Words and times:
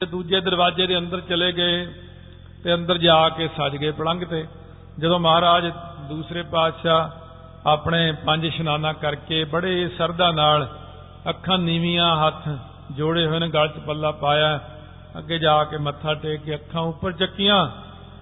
ਤੇ 0.00 0.06
ਦੂਜੇ 0.06 0.40
ਦਰਵਾਜ਼ੇ 0.40 0.86
ਦੇ 0.86 0.96
ਅੰਦਰ 0.98 1.20
ਚਲੇ 1.20 1.52
ਗਏ 1.52 1.86
ਤੇ 2.64 2.74
ਅੰਦਰ 2.74 2.98
ਜਾ 2.98 3.28
ਕੇ 3.28 3.48
ਸੱਜ 3.48 3.76
ਗਏ 3.76 3.90
ਪਲੰਘ 3.90 4.24
ਤੇ। 4.24 4.44
ਜਦੋਂ 4.98 5.18
ਮਹਾਰਾਜ 5.20 5.66
ਦੂਸਰੇ 6.08 6.42
ਪਾਤਸ਼ਾਹ 6.42 7.68
ਆਪਣੇ 7.68 8.12
ਪੰਜ 8.26 8.44
ਇਸ਼ਨਾਨਾ 8.44 8.92
ਕਰਕੇ 8.92 9.44
ਬੜੇ 9.44 9.88
ਸਰਦਾ 9.88 10.30
ਨਾਲ 10.30 10.68
ਅੱਖਾਂ 11.28 11.58
ਨੀਵੀਆਂ 11.58 12.16
ਹੱਥ 12.16 12.48
ਜੋੜੇ 12.92 13.26
ਹੋਏ 13.26 13.38
ਨੇ, 13.38 13.48
ਗਲ 13.48 13.68
'ਚ 13.68 13.78
ਪੱਲਾ 13.78 14.10
ਪਾਇਆ, 14.10 14.60
ਅੱਗੇ 15.18 15.38
ਜਾ 15.38 15.64
ਕੇ 15.64 15.78
ਮੱਥਾ 15.78 16.14
ਟੇਕ 16.14 16.40
ਕੇ 16.40 16.54
ਅੱਖਾਂ 16.54 16.82
ਉੱਪਰ 16.82 17.12
ਚੱਕੀਆਂ, 17.12 17.70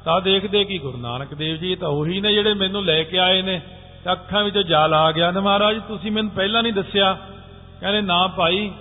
ਤਾਂ 0.04 0.20
ਦੇਖਦੇ 0.20 0.64
ਕਿ 0.64 0.78
ਗੁਰੂ 0.78 0.98
ਨਾਨਕ 0.98 1.34
ਦੇਵ 1.34 1.56
ਜੀ 1.56 1.76
ਤਾਂ 1.76 1.88
ਉਹੀ 1.88 2.20
ਨੇ 2.20 2.32
ਜਿਹੜੇ 2.32 2.54
ਮੈਨੂੰ 2.54 2.84
ਲੈ 2.84 3.02
ਕੇ 3.02 3.18
ਆਏ 3.18 3.42
ਨੇ, 3.42 3.60
ਤਾਂ 4.04 4.12
ਅੱਖਾਂ 4.12 4.44
ਵਿੱਚੋਂ 4.44 4.62
ਜਾਲ 4.62 4.94
ਆ 4.94 5.12
ਗਿਆ। 5.12 5.30
ਨਾ 5.30 5.40
ਮਹਾਰਾਜ, 5.40 5.80
ਤੁਸੀਂ 5.88 6.12
ਮੈਨੂੰ 6.12 6.30
ਪਹਿਲਾਂ 6.30 6.62
ਨਹੀਂ 6.62 6.72
ਦੱਸਿਆ। 6.72 7.18
ਕਹਿੰਦੇ, 7.80 8.00
ਨਾ 8.00 8.26
ਭਾਈ 8.26 8.72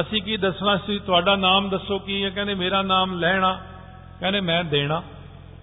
ਅਸੀਂ 0.00 0.22
ਕੀ 0.22 0.36
ਦੱਸਣਾ 0.36 0.76
ਸੀ? 0.76 0.98
ਤੁਹਾਡਾ 0.98 1.36
ਨਾਮ 1.36 1.68
ਦੱਸੋ 1.68 1.98
ਕੀ 1.98 2.24
ਹੈ? 2.24 2.30
ਕਹਿੰਦੇ, 2.30 2.54
ਮੇਰਾ 2.54 2.82
ਨਾਮ 2.82 3.18
ਲੈਣਾ। 3.18 3.58
ਕਹਿੰਦੇ, 4.20 4.40
ਮੈਂ 4.40 4.64
ਦੇਣਾ। 4.64 5.02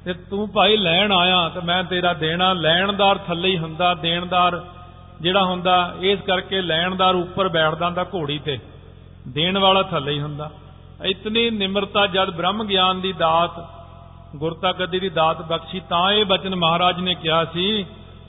ਤੇ 0.05 0.13
ਤੂੰ 0.13 0.51
ਭਾਈ 0.53 0.77
ਲੈਣ 0.77 1.11
ਆਇਆ 1.11 1.49
ਤੇ 1.49 1.59
ਮੈਂ 1.59 1.83
ਤੇਰਾ 1.83 2.13
ਦੇਣਾ। 2.13 2.53
ਲੈਣਦਾਰ 2.53 3.17
ਥੱਲੇ 3.17 3.49
ਹੀ 3.49 3.57
ਹੁੰਦਾ। 3.57 3.93
ਦੇਣਦਾਰ 3.93 4.65
ਜਿਹੜਾ 5.21 5.43
ਹੁੰਦਾ, 5.43 5.95
ਇਸ 5.99 6.19
ਕਰਕੇ 6.19 6.61
ਲੈਣਦਾਰ 6.61 7.15
ਉੱਪਰ 7.15 7.49
ਬੈਠਦਾ 7.49 7.85
ਹੁੰਦਾ 7.85 8.03
ਘੋੜੀ 8.03 8.39
ਤੇ। 8.39 8.59
ਦੇਣ 9.27 9.57
ਵਾਲਾ 9.57 9.83
ਥੱਲੇ 9.83 10.11
ਹੀ 10.11 10.21
ਹੁੰਦਾ। 10.21 10.51
ਇਤਨੀ 11.05 11.49
ਨਿਮਰਤਾ 11.49 12.07
ਜਦ 12.07 12.29
ਬ੍ਰਹਮ 12.29 12.63
ਗਿਆਨ 12.63 13.01
ਦੀ 13.01 13.13
ਦਾਤ 13.13 13.51
ਗੁਰਤਾ 14.35 14.71
ਗੱਦੀ 14.71 14.99
ਦੀ 14.99 15.09
ਦਾਤ 15.09 15.41
ਬਖਸ਼ੀ, 15.41 15.79
ਤਾਂ 15.79 16.11
ਇਹ 16.11 16.25
ਬਚਨ 16.25 16.55
ਮਹਾਰਾਜ 16.55 16.99
ਨੇ 16.99 17.15
ਕਿਹਾ 17.15 17.45
ਸੀ 17.45 17.83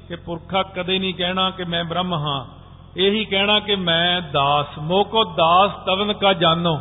ਕਿ 0.09 0.16
ਪੁਰਖਾ 0.16 0.62
ਕਦੇ 0.62 0.98
ਨਹੀਂ 0.98 1.15
ਕਹਿਣਾ 1.15 1.51
ਕਿ 1.51 1.65
ਮੈਂ 1.65 1.84
ਬ੍ਰਹਮ 1.84 2.15
ਹਾਂ। 2.15 2.57
ਇਹੀ 2.98 3.25
ਕਹਿਣਾ 3.25 3.61
ਕਿ 3.61 3.77
ਮੈਂ 3.77 4.20
ਦਾਸ, 4.20 4.66
ਮੋਕੋ 4.79 5.25
ਦਾਸ 5.25 5.70
ਤਵਨ 5.87 6.12
ਕਾ 6.12 6.33
ਜਾਨੋ। 6.33 6.80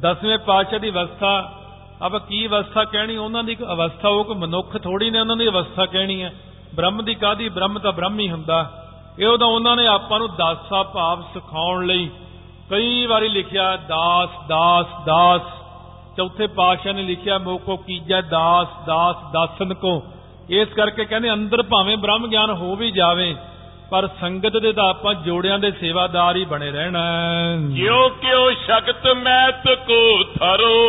ਦਸਵੇਂ 0.00 0.38
ਪਾਤਸ਼ਾਹ 0.38 0.78
ਦੀ 0.78 0.90
ਅਵਸਥਾ। 0.90 1.52
ਅਬ 2.06 2.18
ਕੀ 2.18 2.46
ਅਵਸਥਾ 2.46 2.84
ਕਹਿਣੀ? 2.84 3.16
ਉਹਨਾਂ 3.16 3.44
ਦੀ 3.44 3.52
ਇੱਕ 3.52 3.62
ਅਵਸਥਾ, 3.62 4.08
ਉਹ 4.08 4.24
ਕੋ 4.24 4.34
ਮਨੁੱਖ 4.34 4.78
ਥੋੜੀ 4.78 5.10
ਨੇ 5.10 5.20
ਉਹਨਾਂ 5.20 5.36
ਦੀ 5.36 5.48
ਅਵਸਥਾ 5.48 5.86
ਕਹਿਣੀ 5.86 6.22
ਹੈ। 6.22 6.34
ਬ੍ਰਹਮ 6.74 7.04
ਦੀ 7.04 7.14
ਕਾਦੀ 7.14 7.48
ਬ੍ਰਹਮ 7.48 7.78
ਤਾਂ 7.78 7.92
ਬ੍ਰਹਮ 7.92 8.20
ਹੀ 8.20 8.30
ਹੁੰਦਾ। 8.30 8.70
ਇਹ 9.18 9.26
ਉਹਦਾ 9.26 9.46
ਉਹਨਾਂ 9.46 9.76
ਨੇ 9.76 9.86
ਆਪਾਂ 9.86 10.18
ਨੂੰ 10.18 10.28
ਦਾਸਾ 10.36 10.82
ਭਾਵ 10.82 11.22
ਸਿਖਾਉਣ 11.22 11.86
ਲਈ 11.86 12.10
ਕਈ 12.70 13.06
ਵਾਰੀ 13.06 13.28
ਲਿਖਿਆ, 13.28 13.76
ਦਾਸ 13.76 14.28
ਦਾਸ 14.48 14.86
ਦਾਸ। 15.06 15.40
ਚੌਥੇ 16.16 16.46
ਪਾਤਸ਼ਾਹ 16.46 16.92
ਨੇ 16.92 17.02
ਲਿਖਿਆ, 17.02 17.38
ਮੋਕੋ 17.38 17.76
ਕੀਜੈ 17.76 18.20
ਦਾਸ 18.20 18.86
ਦਾਸ, 18.86 19.16
ਦਾਸਨ 19.32 19.74
ਕੋ। 19.74 20.02
ਇਸ 20.50 20.68
ਕਰਕੇ 20.68 21.04
ਕਹਿੰਦੇ 21.04 21.32
ਅੰਦਰ 21.32 21.62
ਭਾਵੇਂ 21.62 21.96
ਬ੍ਰਹਮ 21.96 22.26
ਗਿਆਨ 22.26 22.50
ਹੋ 22.50 22.76
ਵੀ 22.76 22.90
ਜਾਵੇ 22.90 23.36
ਪਰ 23.90 24.08
ਸੰਗਤ 24.20 24.56
ਦੇ 24.56 24.72
ਤਾਂ 24.72 24.90
ਆਪਾਂ 24.90 25.14
ਜੋੜਿਆਂ 25.14 25.58
ਦੇ 25.58 25.70
ਸੇਵਾਦਾਰ 25.70 26.36
ਹੀ 26.36 26.44
ਬਣੇ 26.44 26.70
ਰਹਿਣਾ। 26.70 27.02
ਜਿਉ 27.70 28.08
ਕਿਉ 28.08 28.50
ਸ਼ਕਤ 28.50 29.06
ਮੈਤ 29.06 29.68
ਕੋ 29.68 30.22
ਥਰੋ 30.22 30.82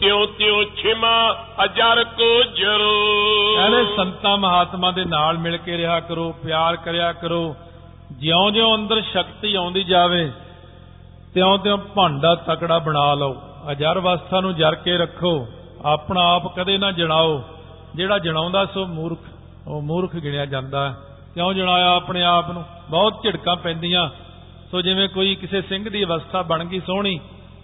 ਤਿਉ 0.00 0.26
ਤਿਉ 0.26 0.64
ਛਿਮਾ 0.64 1.32
ਅਜਰ 1.64 2.04
ਕੋ 2.04 2.42
ਜਰੋ। 2.42 3.14
ਕਹਿੰਦੇ 3.56 3.96
ਸੰਤਾਂ 3.96 4.36
ਮਹਾਤਮਾ 4.36 4.90
ਦੇ 4.90 5.04
ਨਾਲ 5.04 5.38
ਮਿਲ 5.38 5.56
ਕੇ 5.56 5.76
ਰਿਹਾ 5.76 6.00
ਕਰੋ 6.00 6.34
ਪਿਆਰ 6.44 6.76
ਕਰਿਆ 6.76 7.12
ਕਰੋ। 7.12 7.56
ਜਿਉਂ-ਜਿਉਂ 8.12 8.76
ਅੰਦਰ 8.76 9.00
ਸ਼ਕਤੀ 9.00 9.54
ਆਉਂਦੀ 9.54 9.84
ਜਾਵੇ 9.84 10.32
ਤਿਉਂ-ਤਿਉਂ 11.34 11.78
ਭਾਂਡਾ 11.78 12.34
ਤਕੜਾ 12.34 12.78
ਬਣਾ 12.78 13.14
ਲਓ। 13.14 13.36
ਅਜਰ 13.70 13.98
ਅਵਸਥਾ 13.98 14.40
ਨੂੰ 14.40 14.54
ਜਰ 14.54 14.74
ਕੇ 14.74 14.96
ਰੱਖੋ 14.96 15.46
ਆਪਣਾ 15.84 16.34
ਆਪ 16.34 16.56
ਕਦੇ 16.56 16.78
ਨਾ 16.78 16.90
ਜਣਾਓ। 16.90 17.42
ਜਿਹੜਾ 17.94 18.18
ਜਣਾਉਂਦਾ 18.18 18.66
ਸੋ 18.66 18.86
ਮੂਰਖ 18.86 19.18
ਉਹ 19.68 19.82
ਮੂਰਖ 19.82 20.16
ਗਿਣਿਆ 20.16 20.46
ਜਾਂਦਾ। 20.46 20.94
ਕਿਉਂ 21.34 21.54
ਜਣਾਇਆ 21.54 21.96
ਆਪਣੇ 21.96 22.22
ਆਪ 22.22 22.50
ਨੂੰ? 22.50 22.64
ਬਹੁਤ 22.90 23.22
ਝਿੜਕਾਂ 23.22 23.56
ਪੈਂਦੀਆਂ। 23.56 24.10
ਸੋ 24.70 24.80
ਜਿਵੇਂ 24.80 25.08
ਕੋਈ 25.08 25.34
ਕਿਸੇ 25.34 25.62
ਸਿੰਘ 25.62 25.88
ਦੀ 25.88 26.04
ਅਵਸਥਾ 26.04 26.42
ਬਣ 26.42 26.64
ਗਈ 26.64 26.80
ਸੋਹਣੀ, 26.80 27.20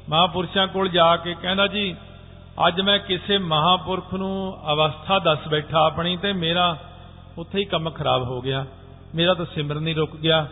ਮਹਾਪੁਰਸ਼ਾਂ 0.08 0.66
ਕੋਲ 0.66 0.88
ਜਾ 0.88 1.16
ਕੇ 1.16 1.34
ਕਹਿੰਦਾ, 1.42 1.66
ਜੀ, 1.66 1.96
ਅੱਜ 2.68 2.80
ਮੈਂ 2.80 2.98
ਕਿਸੇ 2.98 3.38
ਮਹਾਪੁਰਖ 3.38 4.14
ਨੂੰ 4.14 4.58
ਅਵਸਥਾ 4.72 5.18
ਦੱਸ 5.18 5.48
ਬੈਠਾ 5.48 5.86
ਆਪਣੀ 5.86 6.16
ਤੇ 6.16 6.32
ਮੇਰਾ 6.32 6.76
ਉੱਥੇ 7.38 7.58
ਹੀ 7.58 7.64
ਕੰਮ 7.64 7.90
ਖਰਾਬ 7.90 8.22
ਹੋ 8.22 8.40
ਗਿਆ। 8.40 8.66
ਮੇਰਾ 9.14 9.34
ਤਾਂ 9.34 9.46
ਸਿਮਰਨ 9.54 9.86
ਹੀ 9.86 9.94
ਰੁਕ 9.94 10.16
ਗਿਆ। 10.16 10.46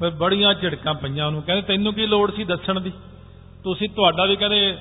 ਫਿਰ 0.00 0.10
ਬੜੀਆਂ 0.10 0.54
ਝਿੜਕਾਂ 0.54 0.94
ਪਈਆਂ 0.94 1.26
ਉਹਨੂੰ। 1.26 1.42
ਕਹਿੰਦੇ, 1.42 1.62
ਤੈਨੂੰ 1.62 1.94
ਕੀ 1.94 2.06
ਲੋੜ 2.06 2.32
ਸੀ 2.32 2.44
ਦੱਸਣ 2.44 2.80
ਦੀ? 2.80 2.90
ਤੁਸੀਂ 3.64 3.88
ਤੁਹਾਡਾ 3.88 4.24
ਵੀ 4.24 4.36
ਕਹਿੰਦੇ, 4.36 4.78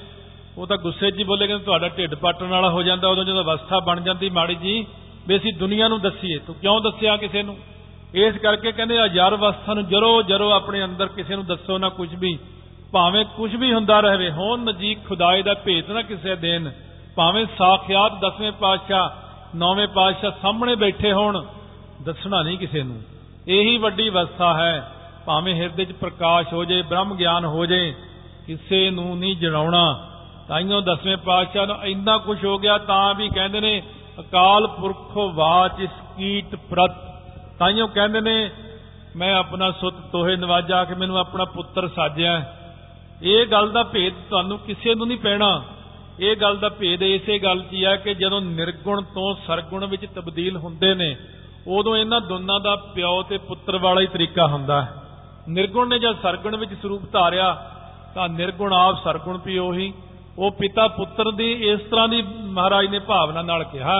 ਉਹ 0.58 0.68
ਤਾਂ 0.68 0.78
ਗੁੱਸੇ 0.78 1.12
'ਚ 1.12 1.20
ਹੀ 1.20 1.24
ਬੋਲੇ, 1.24 1.48
ਕਹਿੰਦੇ, 1.48 1.66
ਤੁਹਾਡਾ 1.66 1.90
ਢਿੱਡ 1.90 2.16
ਪਾਟਣ 2.16 2.46
ਵਾਲਾ 2.46 2.70
ਹੋ 2.70 2.84
ਜਾਂਦਾ, 2.84 3.08
ਉਦੋਂ 3.08 3.24
ਜਦੋਂ 3.24 3.44
ਅਵਸਥਾ 3.44 3.80
ਬਣ 3.80 4.02
ਜਾਂਦੀ 4.02 4.30
ਮਾੜੀ 4.30 4.56
ਜੀ 4.56 4.88
ਵੀ 5.30 5.38
ਅਸੀਂ 5.38 5.54
ਦੁਨੀਆ 5.54 5.88
ਨੂੰ 5.88 6.02
ਦੱਸੀਏ। 6.02 6.38
ਤੂੰ 6.38 6.56
ਕਿਉਂ 6.56 6.82
ਦੱਸਿਆ 6.82 7.18
ਕਿਸੇ 7.18 7.44
ਨੂੰ? 7.44 7.58
ਇਸ 8.14 8.36
ਕਰਕੇ 8.36 8.72
ਕਹਿੰਦੇ 8.72 9.00
ਹਜ਼ਾਰ 9.00 9.36
ਅਵਸਥਾ 9.36 9.74
ਨੂੰ 9.74 9.88
ਜਰੋ 9.88 10.22
ਜਰੋ 10.22 10.52
ਆਪਣੇ 10.52 10.84
ਅੰਦਰ 10.84 11.08
ਕਿਸੇ 11.08 11.36
ਨੂੰ 11.36 11.46
ਦੱਸੋ 11.46 11.78
ਨਾ 11.78 11.90
ਕੁਝ 11.90 12.16
ਵੀ। 12.16 12.40
ਭਾਵੇਂ 12.92 13.26
ਕੁਝ 13.26 13.56
ਵੀ 13.56 13.74
ਹੁੰਦਾ 13.74 14.00
ਰਹੇ, 14.00 14.32
ਹੋਣ 14.32 14.64
ਨਜੀਕ 14.64 15.00
ਖੁਦਾਏ 15.08 15.42
ਦਾ 15.42 15.54
ਭੇਤ 15.54 15.90
ਨਾ 15.90 16.02
ਕਿਸੇ 16.02 16.36
ਦੇਨ 16.36 16.72
ਭਾਵੇਂ 17.16 17.46
ਸਾਖਿਆਤ 17.58 18.22
ਦਸਵੇਂ 18.22 18.52
ਪਾਤਸ਼ਾਹ, 18.52 19.10
ਨੌਵੇਂ 19.58 19.88
ਪਾਤਸ਼ਾਹ 19.88 20.32
ਸਾਹਮਣੇ 20.42 20.76
ਬੈਠੇ 20.76 21.14
ਹੋਣ, 21.14 21.46
ਦੱਸਣਾ 22.02 22.42
ਨਹੀਂ 22.42 22.58
ਕਿਸੇ 22.58 22.84
ਨੂੰ। 22.84 23.02
ਇਹੀ 23.48 23.78
ਵੱਡੀ 23.78 24.10
ਅਵਸਥਾ 24.10 24.54
ਹੈ। 24.54 24.92
ਭਾਵੇਂ 25.26 25.56
ਹਿਰਦੇ 25.56 25.86
'ਚ 25.86 25.92
ਪ੍ਰਕਾਸ਼ 25.92 26.54
ਹੋ 26.54 26.66
ਜੇ, 26.66 26.82
ਬ੍ਰਹਮ 26.82 27.16
ਗਿਆਨ 27.16 27.46
ਹੋ 27.46 27.66
ਜੇ, 27.66 27.96
ਕਿਸੇ 28.48 28.90
ਨੂੰ 28.90 29.20
ਨਹੀਂ 29.20 29.38
ਜਣਾਉਣਾ 29.38 30.10
ਤਾਈਓ 30.48 30.82
ਦਸਵੇਂ 30.82 31.18
ਪਾਤਸ਼ਾਹ 31.18 31.66
ਨੂੰ 31.66 31.84
ਇੰਨਾ 31.84 32.18
ਕੁਝ 32.18 32.46
ਹੋ 32.46 32.58
ਗਿਆ, 32.58 32.78
ਤਾਂ 32.78 33.14
ਵੀ 33.14 33.30
ਕਹਿੰਦੇ 33.30 33.60
ਨੇ 33.62 33.84
ਅਕਾਲ 34.20 34.68
ਪੁਰਖ 34.68 35.18
ਵਾਚ 35.18 35.84
ਸਕੀਟ 35.84 36.56
ਪ੍ਰਤ। 36.56 36.92
ਤਾਈਓ 37.60 37.88
ਕਹਿੰਦੇ 37.88 38.22
ਨੇ, 38.22 38.50
ਮੈਂ 39.16 39.34
ਆਪਣਾ 39.34 39.72
ਸੁੱਤ 39.72 39.96
ਤੋਹੇ 40.12 40.36
ਨਵਾਜਾ 40.36 40.84
ਕੇ 40.84 40.96
ਮੈਨੂੰ 40.96 41.18
ਆਪਣਾ 41.18 41.46
ਪੁੱਤਰ 41.46 41.88
ਸਾਜਿਆ। 41.88 42.54
ਇਹ 43.22 43.46
ਗੱਲ 43.48 43.70
ਦਾ 43.70 43.84
ਭੇਦ 43.84 44.14
ਤੁਹਾਨੂੰ 44.30 44.60
ਕਿਸੇ 44.60 44.96
ਨੂੰ 44.96 45.08
ਨਹੀਂ 45.08 45.18
ਪੈਣਾ। 45.18 45.64
ਇਹ 46.20 46.36
ਗੱਲ 46.36 46.58
ਦਾ 46.58 46.70
ਭੇਦ 46.70 47.04
ਇਸੇ 47.04 47.40
ਗੱਲ 47.40 47.62
'ਚ 47.62 47.86
ਹੈ 47.86 47.96
ਕਿ 47.96 48.14
ਜਦੋਂ 48.14 48.42
ਨਿਰਗੁਣ 48.42 49.02
ਤੋਂ 49.02 49.36
ਸਰਗੁਣ 49.48 49.86
ਵਿੱਚ 49.86 50.06
ਤਬਦੀਲ 50.06 50.58
ਹੁੰਦੇ 50.58 50.94
ਨੇ, 50.94 51.16
ਉਦੋਂ 51.68 51.98
ਇਹਨਾਂ 51.98 52.22
ਦੋਨਾਂ 52.22 52.60
ਦਾ 52.60 52.76
ਪਿਓ 52.76 53.24
ਤੇ 53.24 53.38
ਪੁੱਤਰ 53.38 53.78
ਵਾਲਾ 53.78 54.02
ਹੀ 54.02 54.08
ਤਰੀਕਾ 54.08 54.48
ਹੁੰਦਾ 54.48 54.82
ਹੈ। 54.82 54.94
ਨਿਰਗੁਣ 55.50 55.88
ਨੇ 55.88 56.00
ਜਦ 56.00 56.16
ਸਰਗੁਣ 56.22 56.56
ਵਿੱਚ 56.56 56.74
ਸਰੂਪ 56.74 57.12
ਧਾਰਿਆ, 57.12 57.54
ਤਾਂ 58.16 58.30
ਨਿਰਗੁਣ 58.30 58.74
ਆਪ 58.74 59.04
ਸਰਗੁਣ 59.04 59.40
ਵੀ 59.46 59.58
ਉਹੀ। 59.58 59.94
ਉਹ 60.40 60.52
ਪਿਤਾ 60.52 60.88
ਪੁੱਤਰ 60.88 61.32
ਦੀ 61.32 61.52
ਇਸ 61.70 61.80
ਤਰ੍ਹਾਂ 61.82 62.08
ਦੀ 62.08 62.22
ਮਹਾਰਾਜ 62.22 62.86
ਨੇ 62.86 63.00
ਭਾਵਨਾ 63.00 63.42
ਨਾਲ 63.42 63.64
ਕਿਹਾ, 63.64 63.98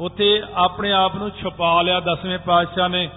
ਉਥੇ 0.00 0.42
ਆਪਣੇ 0.54 0.92
ਆਪ 0.92 1.16
ਨੂੰ 1.16 1.30
ਛੁਪਾ 1.30 1.82
ਲਿਆ 1.82 2.00
ਦਸਵੇਂ 2.00 2.38
ਪਾਤਸ਼ਾਹ 2.38 2.88
ਨੇ, 2.88 3.08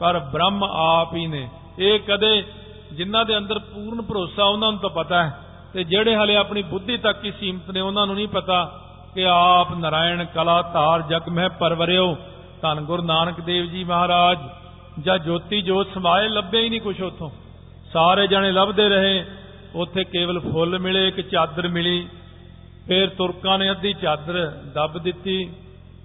ਪਰ 0.00 0.18
ਬ੍ਰਹਮ 0.32 0.64
ਆਪ 0.64 1.14
ਹੀ 1.14 1.26
ਨੇ। 1.26 1.48
ਇਹ 1.78 1.98
ਕਦੇ 2.00 2.44
ਜਿਨ੍ਹਾਂ 2.92 3.24
ਦੇ 3.24 3.36
ਅੰਦਰ 3.38 3.58
ਪੂਰਨ 3.58 4.02
ਭਰੋਸਾ 4.02 4.44
ਉਹਨਾਂ 4.44 4.70
ਨੂੰ 4.72 4.80
ਤਾਂ 4.80 4.90
ਪਤਾ 4.90 5.22
ਹੈ, 5.22 5.38
ਤੇ 5.72 5.84
ਜਿਹੜੇ 5.84 6.16
ਹਲੇ 6.16 6.36
ਆਪਣੀ 6.36 6.62
ਬੁੱਧੀ 6.62 6.96
ਤੱਕ 6.96 7.24
ਹੀ 7.24 7.32
ਸੀਮਤ 7.40 7.70
ਨੇ, 7.70 7.80
ਉਹਨਾਂ 7.80 8.06
ਨੂੰ 8.06 8.14
ਨਹੀਂ 8.14 8.28
ਪਤਾ 8.28 8.64
ਕਿ 9.14 9.26
ਆਪ 9.26 9.72
ਨਰਾਇਣ 9.78 10.24
ਕਲਾ 10.24 10.60
ਧਾਰ 10.62 11.02
ਜਗ 11.02 11.28
ਮਹਿ 11.28 11.48
ਪਰਵਰਿਓ। 11.48 12.16
ਧੰਨ 12.62 12.80
ਗੁਰੂ 12.80 13.02
ਨਾਨਕ 13.02 13.40
ਦੇਵ 13.40 13.64
ਜੀ 13.64 13.84
ਮਹਾਰਾਜ, 13.84 14.38
ਜਾਂ 15.00 15.18
ਜੋਤੀ 15.18 15.60
ਜੋਤ 15.62 15.88
ਸਮਾਏ 15.94 16.28
ਲੱਭੇ 16.28 16.62
ਹੀ 16.62 16.68
ਨਹੀਂ 16.68 16.80
ਕੁਛ 16.80 17.00
ਉਥੋਂ। 17.00 17.30
ਸਾਰੇ 17.92 18.26
ਜਣੇ 18.26 18.52
ਲੱਭਦੇ 18.52 18.88
ਰਹੇ 18.88 19.24
ਉੱਥੇ 19.76 20.04
ਕੇਵਲ 20.04 20.40
ਫੁੱਲ 20.40 20.78
ਮਿਲੇ, 20.78 21.08
ਇੱਕ 21.08 21.20
ਚਾਦਰ 21.20 21.68
ਮਿਲੀ। 21.68 22.08
ਫਿਰ 22.88 23.08
ਤੁਰਕਾਂ 23.08 23.58
ਨੇ 23.58 23.70
ਅੱਧੀ 23.70 23.92
ਚਾਦਰ 23.92 24.46
ਦੱਬ 24.74 24.98
ਦਿੱਤੀ। 24.98 25.50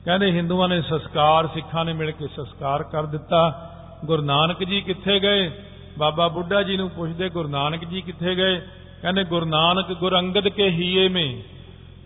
ਕਹਿੰਦੇ 0.06 0.32
ਹਿੰਦੂਆਂ 0.32 0.70
ਨੇ 0.70 0.82
ਸੰਸਕਾਰ, 0.82 1.48
ਸਿੱਖਾਂ 1.48 1.86
ਨੇ 1.86 1.94
ਮਿਲ 1.94 2.12
ਕੇ 2.12 2.28
ਸੰਸਕਾਰ 2.28 2.84
ਕਰ 2.84 3.06
ਦਿੱਤਾ। 3.06 3.72
ਗੁਰੂ 4.06 4.22
ਨਾਨਕ 4.22 4.64
ਜੀ 4.64 4.82
ਕਿੱਥੇ 4.82 5.20
ਗਏ? 5.20 5.52
ਬਾਬਾ 5.98 6.28
ਬੁੱਢਾ 6.28 6.64
ਜੀ 6.64 6.78
ਨੂੰ 6.78 6.90
ਪੁੱਛਦੇ, 6.90 7.30
ਗੁਰੂ 7.30 7.50
ਨਾਨਕ 7.50 7.86
ਜੀ 7.86 8.02
ਕਿੱਥੇ 8.02 8.36
ਗਏ? 8.36 8.62
ਕਹਿੰਦੇ 9.02 9.24
ਗੁਰੂ 9.24 9.46
ਨਾਨਕ 9.46 9.94
ਗੁਰ 9.94 10.20
ਅੰਗਦ 10.20 10.48
ਕੇ 10.48 10.70
ਹੀਏ 10.70 11.08
ਮੇ। 11.08 11.44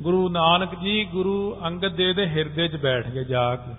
ਗੁਰੂ 0.03 0.29
ਨਾਨਕ 0.29 0.75
ਜੀ 0.75 1.05
ਗੁਰੂ 1.05 1.57
ਅੰਗਦ 1.65 1.87
ਦੇ 1.87 2.13
ਦੇ 2.13 2.27
ਹਿਰਦੇ 2.27 2.67
'ਚ 2.67 2.75
ਬੈਠ 2.75 3.09
ਕੇ 3.09 3.23
ਜਾ 3.23 3.55
ਕੇ। 3.55 3.73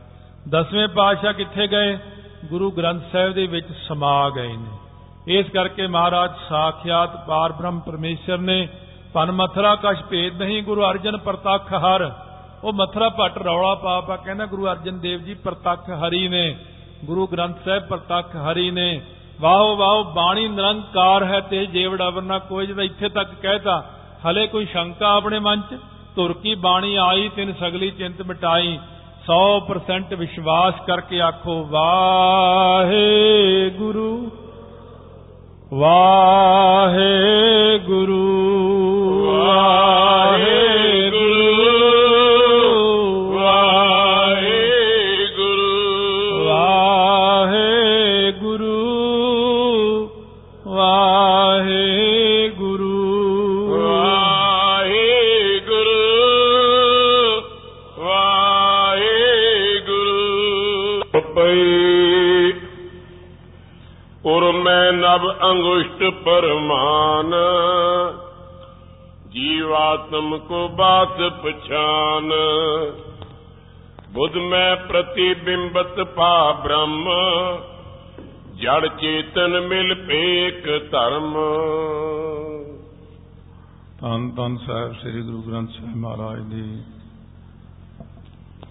ਦਸਵੇਂ 0.49 0.89
ਪਾਤਸ਼ਾਹ 0.89 1.33
ਕਿੱਥੇ 1.33 1.67
ਗਏ? 1.67 1.99
ਗੁਰੂ 2.45 2.71
ਗ੍ਰੰਥ 2.71 3.03
ਸਾਹਿਬ 3.13 3.33
ਦੇ 3.33 3.47
ਵਿੱਚ 3.47 3.67
ਸਮਾ 3.89 4.31
ਗਏ 4.31 4.53
ਨੇ। 4.53 4.86
ਇਸ 5.27 5.47
ਕਰਕੇ 5.47 5.87
ਮਹਾਰਾਜ 5.87 6.31
ਸਾਖਿਆਤ 6.49 7.27
ਪਾਰ 7.27 7.53
ਬ੍ਰਹਮ 7.53 7.81
ਪਰਮੇਸ਼ਰ 7.81 8.39
ਨੇ 8.39 8.69
ਪਨ 9.15 9.33
ਮਥਰਾ 9.33 9.75
ਕਛ 9.75 9.97
ਭੇਦ 10.11 10.43
ਨਹੀਂ 10.43 10.63
ਗੁਰੂ 10.63 10.83
ਅਰਜਨ 10.83 11.17
ਪ੍ਰਤੱਖ 11.17 11.73
ਹਰ। 11.73 12.13
ਉਹ 12.65 12.73
ਮਥਰਾ 12.73 13.09
ਭੱਟ 13.09 13.39
ਰੌਲਾ 13.39 13.75
ਪਾ 13.75 14.01
ਪਾ 14.01 14.17
ਕਹਿੰਦਾ, 14.17 14.47
ਗੁਰੂ 14.47 14.67
ਅਰਜਨ 14.67 14.99
ਦੇਵ 14.99 15.21
ਜੀ 15.21 15.35
ਪ੍ਰਤੱਖ 15.35 15.91
ਹਰੀ 15.91 16.29
ਨੇ, 16.29 16.57
ਗੁਰੂ 17.05 17.27
ਗ੍ਰੰਥ 17.27 17.57
ਸਾਹਿਬ 17.65 17.87
ਪ੍ਰਤੱਖ 17.87 18.37
ਹਰੀ 18.37 18.71
ਨੇ। 18.71 19.01
ਵਾਹੋ 19.41 19.77
ਵਾਹੋ, 19.77 20.05
ਬਾਣੀ 20.05 20.49
ਨਿਰੰਕਾਰ 20.49 21.25
ਹੈ 21.25 21.41
ਤੇ 21.41 21.67
ਜੇਵੜ 21.67 22.03
ਅਵਰਨਾ 22.03 22.39
ਕੋਈ 22.39 22.67
ਜਿਹੜਾ 22.67 22.83
ਇੱਥੇ 22.83 23.09
ਤੱਕ 23.09 23.35
ਕਹਿਤਾ 23.35 23.85
ਹਲੇ 24.29 24.47
ਕੋਈ 24.47 24.65
ਸ਼ੰਕਾ 24.65 25.17
ਆਪਣੇ 25.17 25.39
ਮਨ 25.39 25.61
'ਚ? 25.61 25.79
ਧੁਰ 26.17 26.33
ਕੀ 26.33 26.55
ਬਾਣੀ 26.55 26.97
ਆਈ, 26.97 27.29
ਤਿੰਨ 27.29 27.53
ਸਗਲੀ 27.53 27.91
ਚਿੰਤ 27.91 28.23
ਮਿਟਾਈ। 28.23 28.79
100% 29.25 30.15
ਵਿਸ਼ਵਾਸ 30.15 30.75
ਕਰਕੇ 30.87 31.21
ਆਖੋ, 31.21 31.65
ਵਾਹੇ 31.65 33.71
ਗੁਰੂ 35.73 38.19
ਵਾਹੇ 39.29 39.96
ਨਵ 65.47 65.53
ਅੰਗੁਸ਼ਟ 65.53 66.25
ਪਰਮਾਨ। 66.25 67.35
ਜੀਵਾਤਮ 69.31 70.39
ਕੋ 70.39 70.69
ਬਾਤ 70.69 71.23
ਪਛਾਨ। 71.33 72.33
ਬੁੱਧ 74.13 74.37
ਮੈਂ 74.37 74.77
ਪ੍ਰਤੀਬਿੰਬਤ 74.77 76.01
ਪਾ 76.01 76.53
ਬ੍ਰਹਮ। 76.53 77.09
ਜੜ 78.55 78.87
ਚੇਤਨ 78.87 79.61
ਮਿਲ 79.61 79.95
ਪੇਕ 79.95 80.91
ਧਰਮ। 80.91 81.37
ਧੰਨ 84.01 84.31
ਧੰਨ 84.31 84.57
ਸਾਹਿਬ 84.57 84.93
ਸ੍ਰੀ 84.93 85.23
ਗੁਰੂ 85.23 85.43
ਗ੍ਰੰਥ 85.43 85.71
ਸਾਹਿਬ 85.71 85.97
ਮਹਾਰਾਜ 85.97 86.41
ਦੀ 86.43 86.83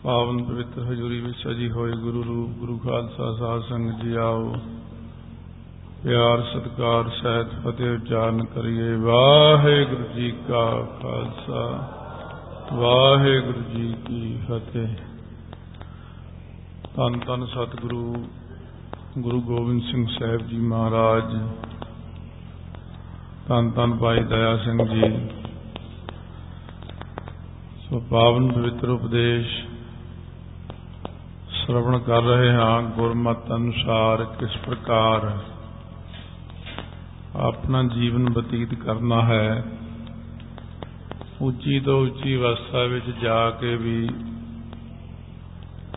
ਪਾਵਨ 0.04 0.44
ਪਵਿੱਤਰ 0.44 0.81
ਹਜ਼ੂਰੀ 0.81 1.19
ਵਿੱਚ 1.19 1.38
ਸਜੀ 1.48 1.71
ਹੋਏ 1.71 1.92
ਗੁਰੂ 1.92 2.24
ਰੂਪ, 2.24 2.50
ਗੁਰੂ 2.50 2.78
ਖਾਲਸਾ, 2.78 3.36
ਸਾਧ 3.39 3.62
ਸੰਗਤ 3.62 4.04
ਜੀ 4.04 4.16
ਆਓ। 4.16 4.56
ਪਿਆਰ, 6.06 6.42
ਸਤਿਕਾਰ 6.42 7.10
ਸਹਿਤ 7.10 7.48
ਫਤਿਹ 7.63 7.92
ਉਚਾਰਨ 7.92 8.44
ਕਰੀਏ। 8.46 8.96
ਵਾਹਿਗੁਰੂ 8.96 10.04
ਜੀ 10.16 10.31
ਕਾ 10.31 10.88
ਖਾਲਸਾ, 11.02 11.62
ਵਾਹਿਗੁਰੂ 12.74 13.62
ਜੀ 13.62 13.96
ਕੀ 14.06 14.38
ਫਤਿਹ। 14.50 14.88
ਧੰਨ 16.96 17.19
ਧੰਨ 17.28 17.46
ਸਤਿਗੁਰੂ, 17.46 18.25
ਗੁਰੂ 19.19 19.42
ਗੋਬਿੰਦ 19.42 19.81
ਸਿੰਘ 19.81 20.06
ਸਾਹਿਬ 20.19 20.48
ਜੀ 20.48 20.57
ਮਹਾਰਾਜ, 20.57 21.36
ਧੰਨ 23.48 23.72
ਧੰਨ 23.72 23.98
ਭਾਈ 23.98 24.24
ਦਇਆ 24.24 24.57
ਸਿੰਘ 24.57 24.86
ਜੀ। 24.86 25.30
ਸੋ 27.80 28.00
ਪਾਵਨ 28.00 28.52
ਪਵਿੱਤਰ 28.52 28.90
ਉਪਦੇਸ਼ 28.90 29.57
ਸ਼ਰਵਣ 31.50 32.00
ਕਰ 32.00 32.22
ਰਹੇ 32.22 32.52
ਹਾਂ 32.52 32.81
ਗੁਰਮਤ 32.81 33.52
ਅਨੁਸਾਰ 33.56 34.24
ਕਿਸ 34.40 34.57
ਪ੍ਰਕਾਰ 34.66 35.38
ਆਪਣਾ 37.37 37.83
ਜੀਵਨ 37.83 38.33
ਬਤੀਤ 38.33 38.73
ਕਰਨਾ 38.73 39.21
ਹੈ। 39.21 39.63
ਉੱਚੀ 41.41 41.79
ਤੋਂ 41.79 42.01
ਉੱਚੀ 42.01 42.37
ਅਵਸਥਾ 42.37 42.83
ਵਿੱਚ 42.83 43.05
ਜਾ 43.09 43.49
ਕੇ 43.49 43.75
ਵੀ 43.75 44.09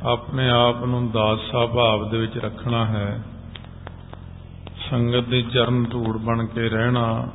ਆਪਣੇ 0.02 0.50
ਆਪ 0.50 0.85
ਨੂੰ 0.85 1.11
ਦਾਸਾ 1.11 1.67
ਭਾਵ 1.67 2.11
ਦੇ 2.11 2.19
ਵਿੱਚ 2.19 2.38
ਰੱਖਣਾ 2.38 2.87
ਹੈ। 2.87 3.23
ਸੰਗਤ 4.90 5.20
ਦੇ 5.20 5.43
ਚਰਨ 5.43 5.85
ਧੂੜ 5.85 6.17
ਬਣ 6.17 6.46
ਕੇ 6.46 6.69
ਰਹਿਣਾ। 6.69 7.29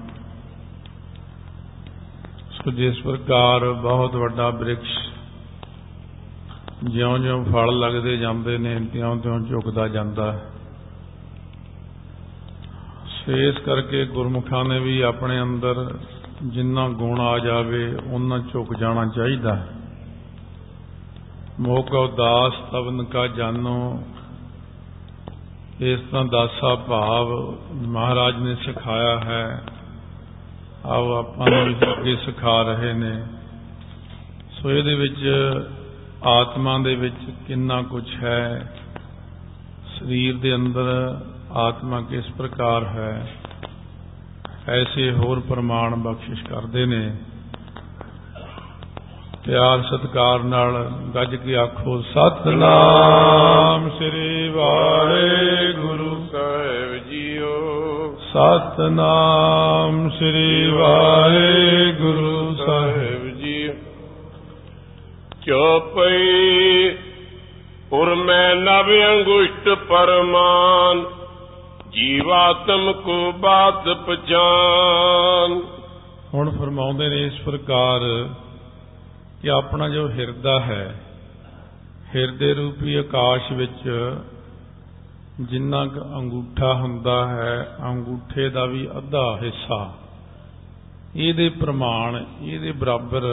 ਸੋ 2.52 2.72
ਜਿਸ 2.72 3.02
ਪ੍ਰਕਾਰ 3.02 3.72
ਬਹੁਤ 3.72 4.16
ਵੱਡਾ 4.16 4.50
ਬ੍ਰਿਕਸ਼ 4.50 4.98
ਜਿਉਂ-ਜਿਉਂ 6.84 7.46
ਫਲ 7.46 7.80
ਲੱਗਦੇ 7.80 8.18
ਜਾਂਦੇ 8.18 8.58
ਨੇ, 8.58 8.80
ਤਿਉਂ-ਤਿਉਂ 8.80 9.40
ਝੁਕਦਾ 9.40 9.88
ਜਾਂਦਾ 9.88 10.32
ਹੈ। 10.32 10.53
ਸੋ 13.26 13.32
ਇਸ 13.32 13.58
ਕਰਕੇ 13.58 14.06
ਗੁਰਮੁਖਾਂ 14.06 14.66
ਨੇ 14.66 14.80
ਵੀ 14.80 15.02
ਆਪਣੇ 15.02 15.42
ਅੰਦਰ 15.42 16.00
ਜਿੰਨਾ 16.44 16.90
ਗੁਣ 16.90 17.20
ਆ 17.20 17.40
ਜਾਵੇ 17.40 17.96
ਉਹਨਾਂ 18.14 18.40
ਝੁਕ 18.40 18.76
ਜਾਣਾ 18.76 19.06
ਚਾਹੀਦਾ 19.16 19.56
ਹੈ। 19.56 19.68
ਮੋਕਾ 21.60 22.00
ਉਦਾਸ 22.00 22.54
ਤਵਨ 22.72 23.04
ਕਾ 23.04 23.28
ਜਾਨੋ 23.28 24.04
ਇਸ 25.80 26.00
ਤਰ੍ਹਾਂ 26.00 26.26
ਦਾਸਾ 26.26 26.76
ਭਾਵ 26.76 27.56
ਮਹਾਰਾਜ 27.74 28.40
ਨੇ 28.40 28.56
ਸਿਖਾਇਆ 28.56 29.20
ਹੈ। 29.20 29.64
ਆਓ 30.86 31.14
ਆਪਾਂ 31.14 31.48
ਨੂੰ 31.50 31.66
ਵੀ 31.66 31.74
ਅੱਗੇ 31.74 32.16
ਸਿਖਾ 32.16 32.62
ਰਹੇ 32.62 32.94
ਨੇ। 32.94 33.24
ਸੋ 34.52 34.72
ਇਹਦੇ 34.72 34.96
ਵਿੱਚ 34.96 35.30
ਆਤਮਾ 36.24 36.78
ਦੇ 36.78 36.96
ਵਿੱਚ 36.96 37.30
ਕਿੰਨਾ 37.48 37.82
ਕੁਝ 37.82 38.16
ਹੈ। 38.24 38.74
ਸਰੀਰ 40.00 40.38
ਦੇ 40.38 40.56
ਅੰਦਰ 40.56 41.20
ਆਤਮਾ 41.56 42.02
ਕਿਸ 42.02 42.26
ਪ੍ਰਕਾਰ 42.38 42.84
ਹੈ? 42.84 43.28
ਐਸੇ 44.70 45.12
ਹੋਰ 45.12 45.40
ਪ੍ਰਮਾਣ 45.40 45.96
ਬਖਸ਼ਿਸ਼ 45.96 46.44
ਕਰਦੇ 46.44 46.86
ਨੇ। 46.86 47.16
ਪਿਆਰ 49.46 49.82
ਸਤਕਾਰ 49.82 50.44
ਨਾਲ 50.44 50.92
ਗੱਜ 51.16 51.36
ਕੇ 51.36 51.56
ਆਖੋ, 51.56 52.02
ਸਤਨਾਮ 52.02 53.90
ਸ੍ਰੀ 53.90 54.50
ਵਾਹਿਗੁਰੂ 54.50 56.28
ਸਾਹਿਬ 56.32 57.10
ਜੀਓ। 57.10 58.16
ਸਤਨਾਮ 58.34 60.10
ਸ੍ਰੀ 60.10 60.68
ਵਾਹਿਗੁਰੂ 60.68 62.56
ਸਾਹਿਬ 62.56 62.64
ਸਾਹਿਬ 62.64 63.38
ਜੀ 63.38 63.70
ਚੋਪਈ, 65.46 66.90
ਪੁਰ 67.90 68.16
ਮੈਂ 68.16 68.56
ਨਵ 68.56 68.90
ਅੰਗੁਸ਼ਟ 69.12 69.70
ਪਰਮਾਨ 69.70 71.04
ਜੀਵਾਤਮ 71.96 72.92
ਕੋ 72.94 73.32
ਬਾਤ 73.32 73.88
ਪਛਾਨ। 74.06 75.60
ਹੁਣ 76.34 76.50
ਫਰਮਾਉਂਦੇ 76.50 77.08
ਨੇ 77.10 77.26
ਇਸ 77.26 77.40
ਪ੍ਰਕਾਰ 77.46 78.02
ਕਿ 79.42 79.50
ਆਪਣਾ 79.50 79.90
ਜੋ 79.90 80.08
ਹਿਰਦਾ 80.10 80.60
ਹੈ, 80.60 80.86
ਹਿਰਦੇ 82.16 82.54
ਰੂਪੀ 82.54 82.96
ਆਕਾਸ਼ 82.96 83.52
ਵਿੱਚ 83.52 83.84
ਜਿੰਨਾ 85.42 85.86
ਕੁ 85.86 86.02
ਅੰਗੂਠਾ 86.20 86.74
ਹੁੰਦਾ 86.74 87.28
ਹੈ, 87.28 87.78
ਅੰਗੂਠੇ 87.84 88.50
ਦਾ 88.50 88.66
ਵੀ 88.66 88.88
ਅੱਧਾ 88.98 89.26
ਹਿੱਸਾ, 89.42 89.94
ਇਹਦੇ 91.16 91.50
ਪ੍ਰਮਾਣ, 91.50 92.24
ਇਹਦੇ 92.42 92.72
ਬਰਾਬਰ 92.72 93.24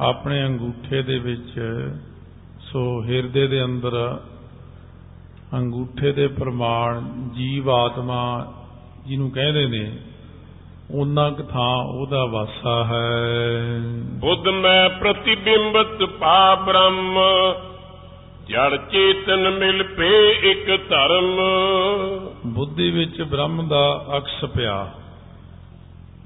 ਆਪਣੇ 0.00 0.44
ਅੰਗੂਠੇ 0.46 1.02
ਦੇ 1.02 1.18
ਵਿੱਚ, 1.18 1.60
ਸੋ 2.62 2.82
ਹਿਰਦੇ 3.04 3.46
ਦੇ 3.46 3.64
ਅੰਦਰ 3.64 3.94
ਅੰਗੂਠੇ 5.54 6.12
ਦੇ 6.12 6.26
ਪ੍ਰਮਾਣ 6.28 7.00
ਜੀਵ 7.34 7.70
ਆਤਮਾ 7.70 8.52
ਜਿਹਨੂੰ 9.06 9.30
ਕਹਿੰਦੇ 9.30 9.66
ਨੇ 9.66 9.98
ਉਹਨਾਂ 10.90 11.30
ਕੁ 11.30 11.42
ਥਾਂ 11.42 11.76
ਉਹਦਾ 11.76 12.24
ਵਾਸਾ 12.24 12.84
ਹੈ। 12.84 13.60
ਬੁੱਧ 13.98 14.48
ਮੈਂ 14.48 14.88
ਪ੍ਰਤੀਬਿੰਬਤ 14.88 16.04
ਪਾ 16.04 16.54
ਬ੍ਰਹਮ 16.54 17.18
ਜੜ 18.48 18.76
ਚੇਤਨ 18.76 19.50
ਮਿਲ 19.50 19.82
ਪੇ 19.82 20.30
ਇੱਕ 20.30 20.88
ਧਰਮ। 20.88 21.40
ਬੁੱਧੀ 22.46 22.90
ਵਿੱਚ 22.90 23.22
ਬ੍ਰਹਮ 23.22 23.68
ਦਾ 23.68 24.06
ਅਕਸ 24.16 24.44
ਪਿਆ। 24.44 24.90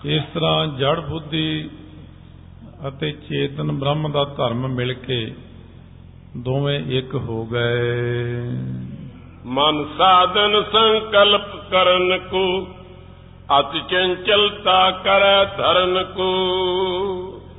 ਇਸ 0.05 0.23
ਤਰ੍ਹਾਂ 0.35 0.67
ਜੜ 0.67 1.00
ਬੁੱਧੀ 1.00 1.71
ਅਤੇ 2.88 3.12
ਚੇਤਨ 3.12 3.73
ਬ੍ਰਹਮ 3.73 4.12
ਦਾ 4.12 4.25
ਧਰਮ 4.25 4.69
ਮਿਲ 4.69 4.93
ਕੇ 4.93 5.35
ਦੋਵੇਂ 6.37 6.81
ਇੱਕ 6.81 7.14
ਹੋ 7.14 7.47
ਗਏ। 7.47 8.49
ਮਨ 9.47 9.85
ਸਾਧਨ 9.99 10.63
ਸੰਕਲਪ 10.73 11.71
ਕਰਨ 11.71 12.19
ਕੋ 12.19 12.69
ਅਤ 13.61 13.91
ਚੰਚਲਤਾ 13.91 14.91
ਕਰੈ 14.91 15.45
ਧਰਨ 15.45 16.05
ਕੋ। 16.05 16.33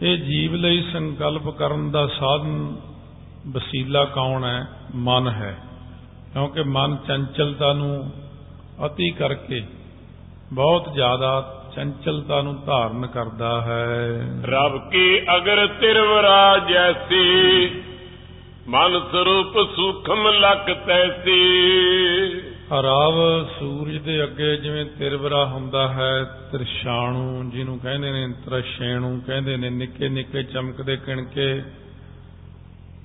ਇਹ 0.01 0.18
ਜੀਵ 0.18 0.56
ਲਈ 0.56 0.82
ਸੰਕਲਪ 0.94 1.50
ਕਰਨ 1.50 1.92
ਦਾ 1.92 2.08
ਸਾਧਨ 2.08 2.75
ਵਸੀਲਾ 3.51 4.06
ਕੌਣ 4.06 4.44
ਹੈ? 4.44 4.68
ਮਨ 4.96 5.27
ਹੈ। 5.27 5.58
ਕਿਉਂਕਿ 6.34 6.63
ਮਨ 6.63 6.98
ਚੰਚਲਤਾ 7.08 7.74
ਨੂੰ 7.74 8.12
ਅਤੀ 8.86 9.12
ਕਰਕੇ 9.12 9.63
ਬਹੁਤ 10.54 10.94
ਜ਼ਿਆਦਾ 10.94 11.63
ਚੰਚਲਤਾ 11.75 12.42
ਨੂੰ 12.42 12.65
ਧਾਰਨ 12.65 13.08
ਕਰਦਾ 13.08 13.62
ਹੈ। 13.62 14.08
ਰਬ 14.46 14.89
ਕੀ 14.89 15.22
ਅਗਰ 15.36 15.68
ਤਿਰਵਰਾ 15.68 16.58
ਜੈਸੀ 16.58 17.68
ਮਨ 18.69 19.00
ਸਰੂਪ 19.12 19.75
ਸੂਖਮ 19.75 20.27
ਲਖ 20.27 20.86
ਤੈਸੀ 20.88 21.41
ਰਾਵ 22.84 23.13
ਸੂਰਜ 23.60 23.98
ਦੇ 23.98 24.24
ਅੱਗੇ 24.24 24.57
ਜਿਵੇਂ 24.57 24.86
ਤਿਰਵਰਾ 24.86 25.45
ਹੁੰਦਾ 25.45 25.88
ਹੈ, 25.88 26.24
ਤ੍ਰਿਸ਼ਾਣੂ 26.24 27.51
ਜਿਹਨੂੰ 27.51 27.79
ਕਹਿੰਦੇ 27.79 28.12
ਨੇ, 28.12 28.34
ਤ੍ਰਿਸ਼ੇਣੂ 28.45 29.22
ਕਹਿੰਦੇ 29.27 29.57
ਨੇ, 29.57 29.69
ਨਿੱਕੇ 29.69 30.10
ਨਿੱਕੇ 30.10 30.43
ਚਮਕਦੇ 30.43 30.98
ਕਿਣਕੇ, 30.98 31.63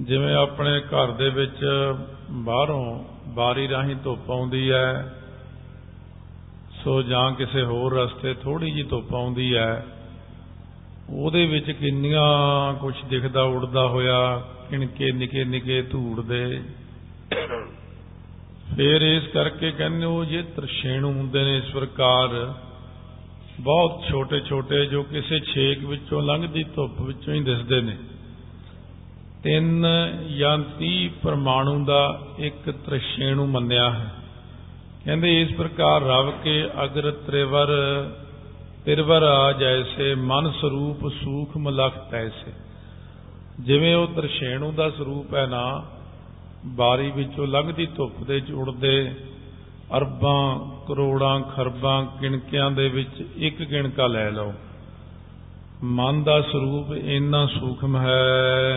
ਜਿਵੇਂ 0.00 0.34
ਆਪਣੇ 0.34 0.80
ਘਰ 0.80 1.10
ਦੇ 1.10 1.28
ਵਿੱਚ 1.28 1.64
ਬਾਹਰੋਂ 2.30 3.04
ਬਾਰੀ 3.28 3.68
ਰਾਹੀਂ 3.68 3.96
ਧੁੱਪ 3.96 4.30
ਆਉਂਦੀ 4.30 4.70
ਹੈ, 4.70 5.14
ਸੋ 6.84 7.02
ਜਾਂ 7.02 7.32
ਕਿਸੇ 7.32 7.62
ਹੋਰ 7.62 7.94
ਰਸਤੇ 7.94 8.34
ਥੋੜੀ 8.34 8.70
ਜੀ 8.70 8.82
ਧੁੱਪ 8.82 9.14
ਆਉਂਦੀ 9.14 9.56
ਹੈ, 9.56 9.86
ਉਹਦੇ 11.10 11.46
ਵਿੱਚ 11.46 11.70
ਕਿੰਨੀਆਂ 11.70 12.74
ਕੁਝ 12.74 12.94
ਦਿਖਦਾ 13.08 13.42
ਉੜਦਾ 13.42 13.86
ਹੋਇਆ 13.88 14.42
ਕਿਣਕੇ 14.70 15.12
ਨਿੱਕੇ 15.12 15.44
ਨਿੱਕੇ 15.44 15.82
ਧੂੜ 15.82 16.20
ਦੇ। 16.20 16.62
ਫਿਰ 18.76 19.02
ਇਸ 19.02 19.26
ਕਰਕੇ 19.26 19.70
ਕਹਿੰਦੇ 19.70 20.06
ਉਹ 20.06 20.24
ਜੇ 20.24 20.42
ਤਰਸ਼ੇਣੂ 20.42 21.12
ਹੁੰਦੇ 21.12 21.44
ਨੇ 21.44 21.56
ਇਸ 21.56 21.64
ਪ੍ਰਕਾਰ, 21.64 22.54
ਬਹੁਤ 23.60 24.02
ਛੋਟੇ 24.10 24.40
ਛੋਟੇ 24.40 24.86
ਜੋ 24.86 25.02
ਕਿਸੇ 25.02 25.40
ਛੇਕ 25.40 25.84
ਵਿੱਚੋਂ 25.84 26.22
ਲੰਘਦੀ 26.22 26.62
ਧੁੱਪ 26.64 27.00
ਵਿੱਚੋਂ 27.00 27.34
ਹੀ 27.34 27.40
ਦਿਸਦੇ 27.40 27.80
ਨੇ। 27.80 27.96
ਤਿੰਨ 29.42 29.86
ਜਾਂ 30.36 30.58
30 30.78 31.10
ਪਰਮਾਣੂ 31.22 31.84
ਦਾ 31.84 32.20
ਇੱਕ 32.38 32.70
ਤਰਸ਼ੇਣੂ 32.70 33.46
ਮੰਨਿਆ 33.46 33.90
ਹੈ। 33.90 34.14
ਕਹਿੰਦੇ 35.04 35.40
ਇਸ 35.42 35.52
ਪ੍ਰਕਾਰ 35.52 36.00
ਰਵ 36.00 36.30
ਕੇ 36.30 36.70
ਅਗਰ 36.84 37.10
ਤ੍ਰਿਵਰ, 37.10 37.68
ਤਿਰਵਰ 38.84 39.22
ਆ 39.22 39.52
ਜੈਸੇ 39.52 40.14
ਮਨ 40.14 40.50
ਸਰੂਪ 40.50 41.08
ਸੂਖਮ 41.08 41.68
ਲਖ 41.68 42.10
ਤੈਸੇ 42.10 42.69
ਜਿਵੇਂ 43.60 43.96
ਉਹ 43.96 44.06
ਤਰਸ਼ੇਣੂ 44.06 44.72
ਦਾ 44.72 44.90
ਸਰੂਪ 44.90 45.34
ਹੈ 45.34 45.46
ਨਾ 45.46 45.84
ਬਾਰੀ 46.66 47.10
ਵਿੱਚੋਂ 47.10 47.46
ਲੰਘਦੀ 47.46 47.86
ਧੁੱਪ 47.86 48.22
ਦੇ 48.22 48.40
ਚ 48.40 48.52
ਉੜਦੇ 48.52 49.14
ਅਰਬਾਂ 49.96 50.58
ਕਰੋੜਾਂ 50.88 51.40
ਖਰਬਾਂ 51.40 52.06
ਕਿਣਕਿਆਂ 52.20 52.70
ਦੇ 52.70 52.88
ਵਿੱਚ 52.88 53.26
ਇੱਕ 53.36 53.62
ਕਿਣਕਾ 53.62 54.06
ਲੈ 54.06 54.30
ਲਓ। 54.30 54.52
ਮਨ 55.84 56.22
ਦਾ 56.22 56.40
ਸਰੂਪ 56.40 56.92
ਇੰਨਾ 56.92 57.46
ਸੂਖਮ 57.46 57.96
ਹੈ। 57.96 58.72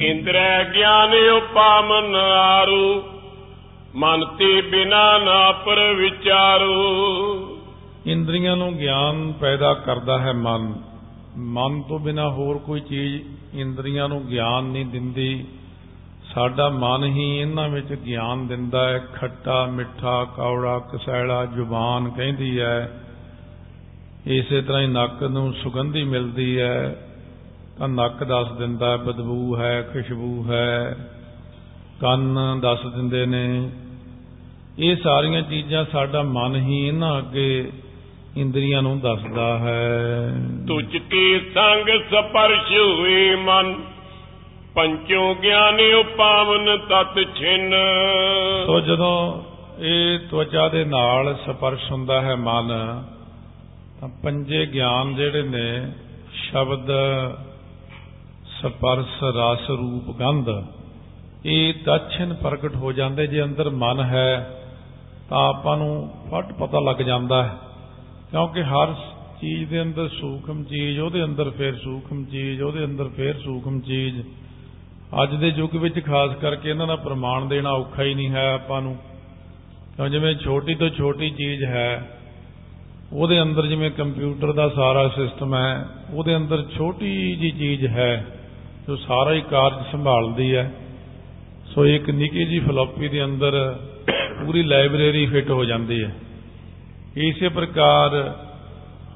ਇੰਦਰੈ 0.00 0.64
ਗਿਆਨ 0.74 1.14
ਉਪਾਮਨ 1.14 2.14
ਆਰੂ 2.14 3.02
ਮਨ 3.94 4.24
ਤੇ 4.24 4.60
ਬਿਨਾ 4.60 5.18
ਨਾ 5.18 5.52
ਪਰ 5.52 5.94
ਵਿਚਾਰੂ। 5.94 6.76
ਇੰਦਰੀਆਂ 8.06 8.56
ਨੂੰ 8.56 8.78
ਗਿਆਨ 8.78 9.32
ਪੈਦਾ 9.32 9.74
ਕਰਦਾ 9.74 10.18
ਹੈ 10.18 10.32
ਮਨ। 10.32 10.82
ਮਨ 11.36 11.82
ਤੋਂ 11.82 11.98
ਬਿਨਾ 11.98 12.30
ਹੋਰ 12.30 12.58
ਕੋਈ 12.58 12.80
ਚੀਜ਼ 12.80 13.22
ਇੰਦਰੀਆਂ 13.54 14.08
ਨੂੰ 14.08 14.26
ਗਿਆਨ 14.26 14.64
ਨਹੀਂ 14.64 14.86
ਦਿੰਦੀ। 14.86 15.44
ਸਾਡਾ 16.34 16.68
ਮਨ 16.68 17.04
ਹੀ 17.04 17.38
ਇਹਨਾਂ 17.38 17.68
ਵਿੱਚ 17.68 17.86
ਗਿਆਨ 17.86 18.46
ਦਿੰਦਾ 18.46 18.88
ਹੈ। 18.88 18.98
ਖੱਟਾ, 18.98 19.66
ਮਿੱਠਾ, 19.66 20.24
ਕੌੜਾ, 20.24 20.78
ਕਸੈਲਾ, 20.78 21.44
ਜ਼ੁਬਾਨ 21.44 22.10
ਕਹਿੰਦੀ 22.10 22.60
ਹੈ। 22.60 23.00
ਇਸੇ 24.26 24.62
ਤਰ੍ਹਾਂ 24.62 24.82
ਹੀ 24.82 24.86
ਨੱਕ 24.86 25.22
ਨੂੰ 25.22 25.52
ਸੁਗੰਧੀ 25.52 26.04
ਮਿਲਦੀ 26.04 26.60
ਹੈ। 26.60 27.06
ਤਾਂ 27.78 27.88
ਨੱਕ 27.88 28.24
ਦੱਸ 28.24 28.52
ਦਿੰਦਾ 28.52 28.96
ਬਦਬੂ 28.96 29.56
ਹੈ, 29.56 29.82
ਖੁਸ਼ਬੂ 29.82 30.46
ਹੈ। 30.50 30.96
ਕੰਨ 32.00 32.38
ਦੱਸ 32.60 32.86
ਦਿੰਦੇ 32.86 33.26
ਨੇ। 33.26 33.70
ਇਹ 34.78 34.96
ਸਾਰੀਆਂ 34.96 35.42
ਚੀਜ਼ਾਂ 35.42 35.84
ਸਾਡਾ 35.92 36.22
ਮਨ 36.22 36.56
ਹੀ 36.56 36.88
ਇਹਨਾਂ 36.88 37.18
ਅੱਗੇ 37.18 37.72
ਇੰਦਰੀਆਂ 38.36 38.82
ਨੂੰ 38.82 39.00
ਦੱਸਦਾ 39.00 39.58
ਹੈ। 39.58 40.32
ਤੁਝ 40.66 40.96
ਕੇ 40.96 41.38
ਸੰਗ 41.54 41.88
ਸਪਰਸ਼ 42.10 42.72
ਹੋਏ 42.72 43.34
ਮਨ 43.36 43.74
ਪੰਚੋ 44.74 45.34
ਗਿਆਨ 45.34 45.80
ਉਪਾਵਨ 45.94 46.78
ਤਤ 46.78 47.18
ਛਿਨ। 47.36 47.74
ਸੋ 48.66 48.80
ਜਦੋਂ 48.80 49.42
ਇਹ 49.78 50.18
ਤਵਚਾ 50.30 50.68
ਦੇ 50.68 50.84
ਨਾਲ 50.84 51.34
ਸਪਰਸ਼ 51.46 51.90
ਹੁੰਦਾ 51.92 52.20
ਹੈ 52.20 52.34
ਮਨ 52.36 52.68
ਤਾਂ 54.00 54.08
ਪੰਜੇ 54.22 54.66
ਗਿਆਨ 54.66 55.14
ਜਿਹੜੇ 55.14 55.42
ਨੇ 55.42 55.92
ਸ਼ਬਦ 56.32 56.90
ਸਪਰਸ਼ 58.62 59.22
ਰਸ 59.22 59.70
ਰੂਪ 59.70 60.16
ਗੰਧ 60.18 60.48
ਇਹ 61.46 61.74
ਤਛਨ 61.74 62.34
ਪ੍ਰਗਟ 62.34 62.76
ਹੋ 62.76 62.92
ਜਾਂਦੇ। 62.92 63.26
ਜੇ 63.26 63.42
ਅੰਦਰ 63.42 63.70
ਮਨ 63.70 64.00
ਹੈ 64.00 64.60
ਤਾਂ 65.30 65.48
ਆਪਾਂ 65.48 65.76
ਨੂੰ 65.76 66.10
ਫਟ 66.30 66.52
ਪਤਾ 66.52 66.80
ਲੱਗ 66.80 66.96
ਜਾਂਦਾ 66.96 67.42
ਹੈ। 67.44 67.69
ਕਿਉਂਕਿ 68.30 68.62
ਹਰ 68.62 68.94
ਚੀਜ਼ 69.40 69.70
ਦੇ 69.70 69.82
ਅੰਦਰ 69.82 70.08
ਸੂਖਮ 70.08 70.62
ਚੀਜ਼, 70.64 70.98
ਉਹਦੇ 71.00 71.24
ਅੰਦਰ 71.24 71.50
ਫੇਰ 71.50 71.76
ਸੂਖਮ 71.76 72.24
ਚੀਜ਼, 72.24 72.62
ਉਹਦੇ 72.62 72.84
ਅੰਦਰ 72.84 73.08
ਫੇਰ 73.08 73.38
ਸੂਖਮ 73.38 73.80
ਚੀਜ਼। 73.80 74.20
ਅੱਜ 75.22 75.34
ਦੇ 75.34 75.48
ਯੁੱਗ 75.48 75.76
ਵਿੱਚ 75.76 76.04
ਖਾਸ 76.04 76.34
ਕਰਕੇ 76.36 76.70
ਇਹਨਾਂ 76.70 76.86
ਦਾ 76.86 76.96
ਪ੍ਰਮਾਣ 76.96 77.46
ਦੇਣਾ 77.46 77.70
ਔਖਾ 77.70 78.02
ਹੀ 78.02 78.14
ਨਹੀਂ 78.14 78.28
ਹੈ 78.30 78.52
ਆਪਾਂ 78.54 78.80
ਨੂੰ। 78.82 78.96
ਕਿਉਂ 79.96 80.08
ਜਿਵੇਂ 80.08 80.34
ਛੋਟੀ 80.34 80.74
ਤੋਂ 80.74 80.88
ਛੋਟੀ 80.88 81.30
ਚੀਜ਼ 81.30 81.64
ਹੈ, 81.64 82.18
ਉਹਦੇ 83.12 83.42
ਅੰਦਰ 83.42 83.66
ਜਿਵੇਂ 83.66 83.90
ਕੰਪਿਊਟਰ 83.90 84.52
ਦਾ 84.52 84.68
ਸਾਰਾ 84.68 85.08
ਸਿਸਟਮ 85.08 85.54
ਹੈ, 85.54 85.86
ਉਹਦੇ 86.14 86.36
ਅੰਦਰ 86.36 86.64
ਛੋਟੀ 86.76 87.36
ਜੀ 87.36 87.50
ਚੀਜ਼ 87.50 87.86
ਹੈ, 87.86 88.26
ਜੋ 88.88 88.96
ਸਾਰਾ 88.96 89.32
ਹੀ 89.32 89.40
ਕਾਰਜ 89.40 89.92
ਸੰਭਾਲਦੀ 89.92 90.54
ਹੈ। 90.54 90.70
ਸੋ 91.66 91.86
ਇੱਕ 91.86 92.10
ਨਿੱਕੀ 92.10 92.44
ਜੀ 92.44 92.58
ਫਲੋਪੀ 92.58 93.08
ਦੇ 93.08 93.24
ਅੰਦਰ 93.24 93.52
ਪੂਰੀ 94.46 94.62
ਲਾਇਬ੍ਰੇਰੀ 94.62 95.26
ਫਿੱਟ 95.26 95.50
ਹੋ 95.50 95.64
ਜਾਂਦੀ 95.64 96.02
ਹੈ। 96.04 96.14
ਇਸੇ 97.16 97.48
ਪ੍ਰਕਾਰ 97.48 98.34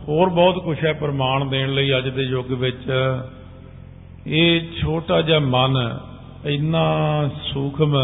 ਹੋਰ 0.08 0.28
ਬਹੁਤ 0.28 0.64
ਕੁਝ 0.64 0.84
ਹੈ 0.84 0.92
ਪ੍ਰਮਾਣ 0.92 1.44
ਦੇਣ 1.44 1.74
ਲਈ 1.74 1.96
ਅੱਜ 1.98 2.08
ਦੇ 2.08 2.22
ਯੁੱਗ 2.22 2.52
ਵਿੱਚ। 2.52 2.90
ਇਹ 4.26 4.60
ਛੋਟਾ 4.82 5.20
ਜਿਹਾ 5.22 5.38
ਮਨ, 5.38 5.98
ਇੰਨਾ 6.46 6.84
ਸੂਖਮ, 7.52 7.94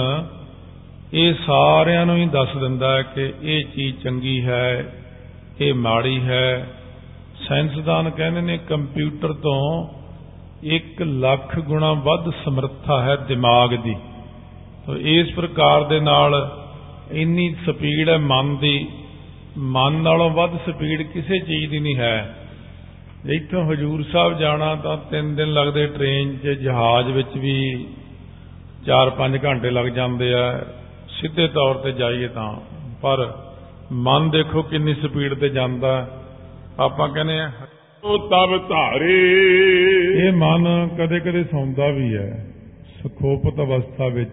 ਇਹ 1.15 1.35
ਸਾਰਿਆਂ 1.47 2.07
ਨੂੰ 2.07 2.17
ਹੀ 2.17 2.27
ਦੱਸ 2.27 2.57
ਦਿੰਦਾ 2.57 2.97
ਹੈ 2.97 3.03
ਕਿ 3.03 3.33
ਇਹ 3.43 3.65
ਚੀਜ਼ 3.65 3.97
ਚੰਗੀ 3.97 4.45
ਹੈ, 4.45 4.93
ਇਹ 5.61 5.75
ਮਾੜੀ 5.75 6.21
ਹੈ। 6.21 6.71
ਸਾਇੰਸਦਾਨ 7.49 8.11
ਕਹਿੰਦੇ 8.11 8.41
ਨੇ 8.41 8.59
ਕੰਪਿਊਟਰ 8.59 9.33
ਤੋਂ 9.33 9.89
1 10.65 11.03
ਲੱਖ 11.03 11.59
ਗੁਣਾ 11.59 11.93
ਵੱਧ 11.93 12.31
ਸਮਰੱਥਾ 12.45 13.03
ਹੈ 13.03 13.17
ਦਿਮਾਗ 13.17 13.75
ਦੀ। 13.75 13.95
ਤਾਂ 14.87 14.97
ਇਸ 14.97 15.35
ਪ੍ਰਕਾਰ 15.35 15.85
ਦੇ 15.85 16.01
ਨਾਲ 16.01 16.51
ਇੰਨੀ 17.11 17.55
ਸਪੀਡ 17.67 18.09
ਹੈ 18.09 18.19
ਮਨ 18.19 18.57
ਦੀ 18.57 18.89
ਮਨ 19.59 19.93
ਨਾਲੋਂ 19.93 20.31
ਵੱਧ 20.31 20.57
ਸਪੀਡ 20.57 21.03
ਕਿਸੇ 21.03 21.39
ਚੀਜ਼ 21.39 21.71
ਦੀ 21.71 21.79
ਨਹੀਂ 21.79 21.97
ਹੈ। 21.97 22.37
ਇੱਥੋਂ 23.31 23.73
ਹਜੂਰ 23.73 24.05
ਸਾਹਿਬ 24.13 24.39
ਜਾਣਾ 24.39 24.75
ਤਾਂ 24.75 24.99
3 25.11 25.37
ਦਿਨ 25.37 25.53
ਲੱਗਦੇ 25.53 25.87
ਟ੍ਰੇਨ 25.87 26.39
'ਚ 26.39 26.49
ਜਹਾਜ਼ 26.49 27.11
ਵਿੱਚ 27.11 27.37
ਵੀ 27.37 27.87
4-5 28.87 29.39
ਘੰਟੇ 29.45 29.71
ਲੱਗ 29.71 29.87
ਜਾਂਦੇ 29.87 30.35
ਆ। 30.35 30.67
ਸਿੱਧੇ 31.09 31.49
ਤੌਰ 31.49 31.75
ਤੇ 31.75 31.93
ਜਾਈਏ 31.93 32.29
ਤਾਂ। 32.29 32.57
ਪਰ 33.03 33.35
ਮਨ 33.93 34.31
ਦੇਖੋ 34.31 34.63
ਕਿੰਨੀ 34.63 34.95
ਸਪੀਡ 34.95 35.35
ਤੇ 35.35 35.49
ਜਾਂਦਾ। 35.49 36.23
ਆਪਾਂ 36.81 37.09
ਕਹਿੰਦੇ 37.09 37.41
ਆ 37.41 37.51
ਉਹ 38.05 38.19
ਤਬ 38.19 38.69
ਧਾਰੇ। 38.69 39.33
ਇਹ 40.15 40.33
ਮਨ 40.33 40.89
ਕਦੇ-ਕਦੇ 40.99 41.45
ਸੌਂਦਾ 41.45 41.89
ਵੀ 41.89 42.17
ਹੈ। 42.17 42.51
ਸੁਖੋਪਤ 43.03 43.61
ਅਵਸਥਾ 43.61 44.09
ਵਿੱਚ 44.09 44.31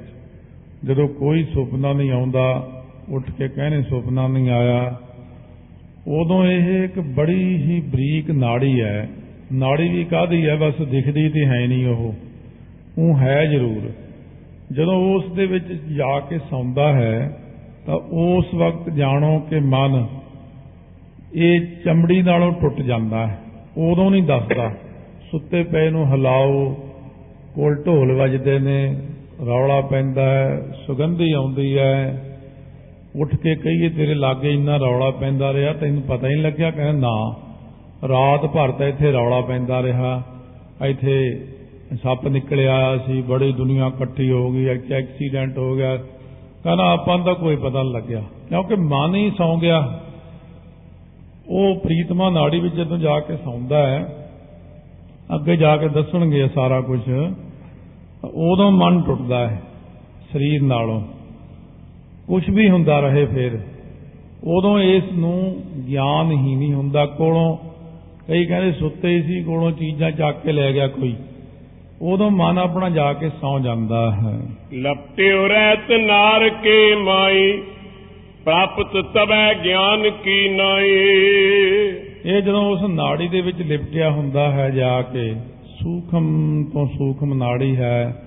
ਜਦੋਂ 0.85 1.07
ਕੋਈ 1.07 1.43
ਸੁਪਨਾ 1.43 1.93
ਨਹੀਂ 1.93 2.11
ਆਉਂਦਾ 2.11 2.69
ਉੱਠ 3.09 3.31
ਕੇ 3.31 3.47
ਕਹਿੰਦੇ 3.47 3.81
ਸੁਪਨਾ 3.81 4.27
ਨਹੀਂ 4.27 4.49
ਆਇਆ। 4.49 4.99
ਉਦੋਂ 6.07 6.45
ਇਹ 6.45 6.83
ਇੱਕ 6.83 6.99
ਬੜੀ 6.99 7.57
ਹੀ 7.57 7.79
ਬਰੀਕ 7.79 8.31
ਨਾੜੀ 8.31 8.81
ਹੈ। 8.81 9.09
ਨਾੜੀ 9.53 9.89
ਵੀ 9.89 10.03
ਕਾਹਦੀ 10.03 10.49
ਹੈ? 10.49 10.55
ਬਸ 10.55 10.81
ਦਿਖਦੀ 10.81 11.29
ਤੇ 11.29 11.45
ਹੈ 11.45 11.67
ਨਹੀਂ 11.67 11.87
ਉਹ। 11.87 12.13
ਉਹ 12.97 13.17
ਹੈ 13.17 13.45
ਜ਼ਰੂਰ। 13.45 13.91
ਜਦੋਂ 14.75 15.15
ਉਸ 15.15 15.33
ਦੇ 15.33 15.45
ਵਿੱਚ 15.45 15.65
ਜਾ 15.73 16.19
ਕੇ 16.19 16.37
ਸੌਂਦਾ 16.37 16.93
ਹੈ, 16.93 17.37
ਤਾਂ 17.85 17.95
ਉਸ 17.95 18.45
ਵਕਤ 18.53 18.89
ਜਾਣੋ 18.89 19.39
ਕਿ 19.39 19.59
ਮਨ 19.59 20.07
ਇਹ 21.35 21.61
ਚਮੜੀ 21.85 22.21
ਨਾਲੋਂ 22.21 22.51
ਟੁੱਟ 22.51 22.81
ਜਾਂਦਾ 22.81 23.27
ਹੈ। 23.27 23.39
ਉਦੋਂ 23.77 24.11
ਨਹੀਂ 24.11 24.23
ਦੱਸਦਾ। 24.23 24.75
ਸੁੱਤੇ 25.31 25.63
ਪਏ 25.63 25.89
ਨੂੰ 25.89 26.11
ਹਿਲਾਓ। 26.11 26.77
ਕੋਲ 27.55 27.83
ਢੋਲ 27.83 28.11
ਵੱਜਦੇ 28.11 28.59
ਨੇ। 28.59 29.01
ਰੌਲਾ 29.45 29.81
ਪੈਂਦਾ 29.81 30.29
ਹੈ। 30.29 30.61
ਸੁਗੰਧੀ 30.85 31.31
ਆਉਂਦੀ 31.31 31.77
ਹੈ। 31.77 32.23
ਉੱਠ 33.21 33.35
ਕੇ 33.35 33.55
ਕਹੀਏ, 33.55 33.89
ਤੇਰੇ 33.89 34.13
ਲਾਗੇ 34.13 34.51
ਇੰਨਾ 34.51 34.77
ਰੌਲਾ 34.77 35.11
ਪੈਂਦਾ 35.11 35.53
ਰਿਹਾ, 35.53 35.73
ਤੈਨੂੰ 35.73 36.01
ਪਤਾ 36.01 36.27
ਹੀ 36.27 36.33
ਨਹੀਂ 36.33 36.43
ਲੱਗਿਆ? 36.43 36.71
ਕਹਿੰਦਾ, 36.71 37.07
ਨਾ, 37.07 37.35
ਰਾਤ 38.07 38.45
ਭਰ 38.45 38.71
ਤਾਂ 38.71 38.87
ਇੱਥੇ 38.87 39.11
ਰੌਲਾ 39.11 39.41
ਪੈਂਦਾ 39.41 39.83
ਰਿਹਾ। 39.83 40.23
ਇੱਥੇ 40.85 41.45
ਸੱਪ 42.03 42.27
ਨਿਕਲਿਆ 42.27 42.97
ਸੀ, 42.97 43.21
ਬੜੀ 43.21 43.53
ਦੁਨੀਆ 43.53 43.87
ਇਕੱਠੀ 43.87 44.31
ਹੋ 44.31 44.51
ਗਈ 44.51 44.67
ਇੱਕ 44.67 44.91
ਐਕਸੀਡੈਂਟ 44.91 45.57
ਹੋ 45.57 45.75
ਗਿਆ। 45.75 45.97
ਕਹਿੰਦਾ, 46.63 46.91
ਆਪਾਂ 46.91 47.19
ਦਾ 47.19 47.33
ਕੋਈ 47.33 47.55
ਪਤਾ 47.55 47.83
ਨਹੀਂ 47.83 47.93
ਲੱਗਿਆ। 47.93 48.23
ਕਿਉਂਕਿ 48.49 48.75
ਮਨ 48.75 49.15
ਹੀ 49.15 49.31
ਸੌਂ 49.37 49.57
ਗਿਆ। 49.57 49.99
ਉਹ 51.49 51.75
ਪ੍ਰੀਤਮਾ 51.75 52.29
ਨਾੜੀ 52.29 52.59
ਵਿੱਚ 52.59 52.75
ਜਦੋਂ 52.75 52.97
ਜਾ 52.97 53.19
ਕੇ 53.19 53.37
ਸੌਂਦਾ 53.37 53.87
ਹੈ, 53.87 54.29
ਅੱਗੇ 55.35 55.55
ਜਾ 55.55 55.77
ਕੇ 55.77 55.87
ਦੱਸਣਗੇ 55.87 56.47
ਸਾਰਾ 56.55 56.81
ਕੁਝ 56.81 57.01
ਉਦੋਂ 58.33 58.71
ਮਨ 58.71 59.01
ਟੁੱਟਦਾ 59.01 59.47
ਹੈ, 59.47 59.61
ਸਰੀਰ 60.33 60.61
ਨਾਲੋਂ। 60.63 61.01
ਕੁਝ 62.27 62.49
ਵੀ 62.49 62.69
ਹੁੰਦਾ 62.69 62.99
ਰਹੇ 62.99 63.25
ਫਿਰ 63.25 63.59
ਉਦੋਂ 64.43 64.79
ਇਸ 64.79 65.03
ਨੂੰ 65.13 65.63
ਗਿਆਨ 65.87 66.31
ਹੀ 66.31 66.55
ਨਹੀਂ 66.55 66.73
ਹੁੰਦਾ। 66.73 67.05
ਕੋਲੋਂ 67.05 67.57
ਕਈ 68.27 68.45
ਕਹਿੰਦੇ 68.45 68.71
ਸੁੱਤੇ 68.71 69.09
ਹੀ 69.09 69.21
ਸੀ 69.21 69.43
ਕੋਲੋਂ 69.43 69.71
ਚੀਜ਼ਾਂ 69.71 70.11
ਚੱਕ 70.11 70.43
ਕੇ 70.43 70.51
ਲੈ 70.51 70.73
ਗਿਆ 70.73 70.87
ਕੋਈ। 70.87 71.15
ਉਦੋਂ 72.01 72.31
ਮਨ 72.31 72.57
ਆਪਣਾ 72.57 72.89
ਜਾ 72.89 73.13
ਕੇ 73.13 73.29
ਸੌ 73.29 73.59
ਜਾਂਦਾ 73.59 74.11
ਹੈ। 74.11 74.39
ਲਪਟਿਓ 74.73 75.47
ਰਹਿਤ 75.47 75.91
ਨਾਰ 75.91 76.49
ਕੇ 76.49 76.95
ਮਾਈ 76.95 77.61
ਪ੍ਰਾਪਤ 78.45 78.97
ਤਬੈ 79.13 79.53
ਗਿਆਨ 79.63 80.09
ਕੀ 80.09 80.49
ਨਾਈ। 80.49 80.89
ਇਹ 82.25 82.41
ਜਦੋਂ 82.41 82.71
ਉਸ 82.71 82.81
ਨਾੜੀ 82.81 83.27
ਦੇ 83.27 83.41
ਵਿੱਚ 83.41 83.61
ਲਿਪਟਿਆ 83.61 84.09
ਹੁੰਦਾ 84.11 84.51
ਹੈ 84.51 84.69
ਜਾ 84.69 85.01
ਕੇ 85.01 85.33
ਸੂਖਮ 85.83 86.25
ਤੋਂ 86.73 86.87
ਸੂਖਮ 86.87 87.33
ਨਾੜੀ 87.33 87.75
ਹੈ। 87.75 88.23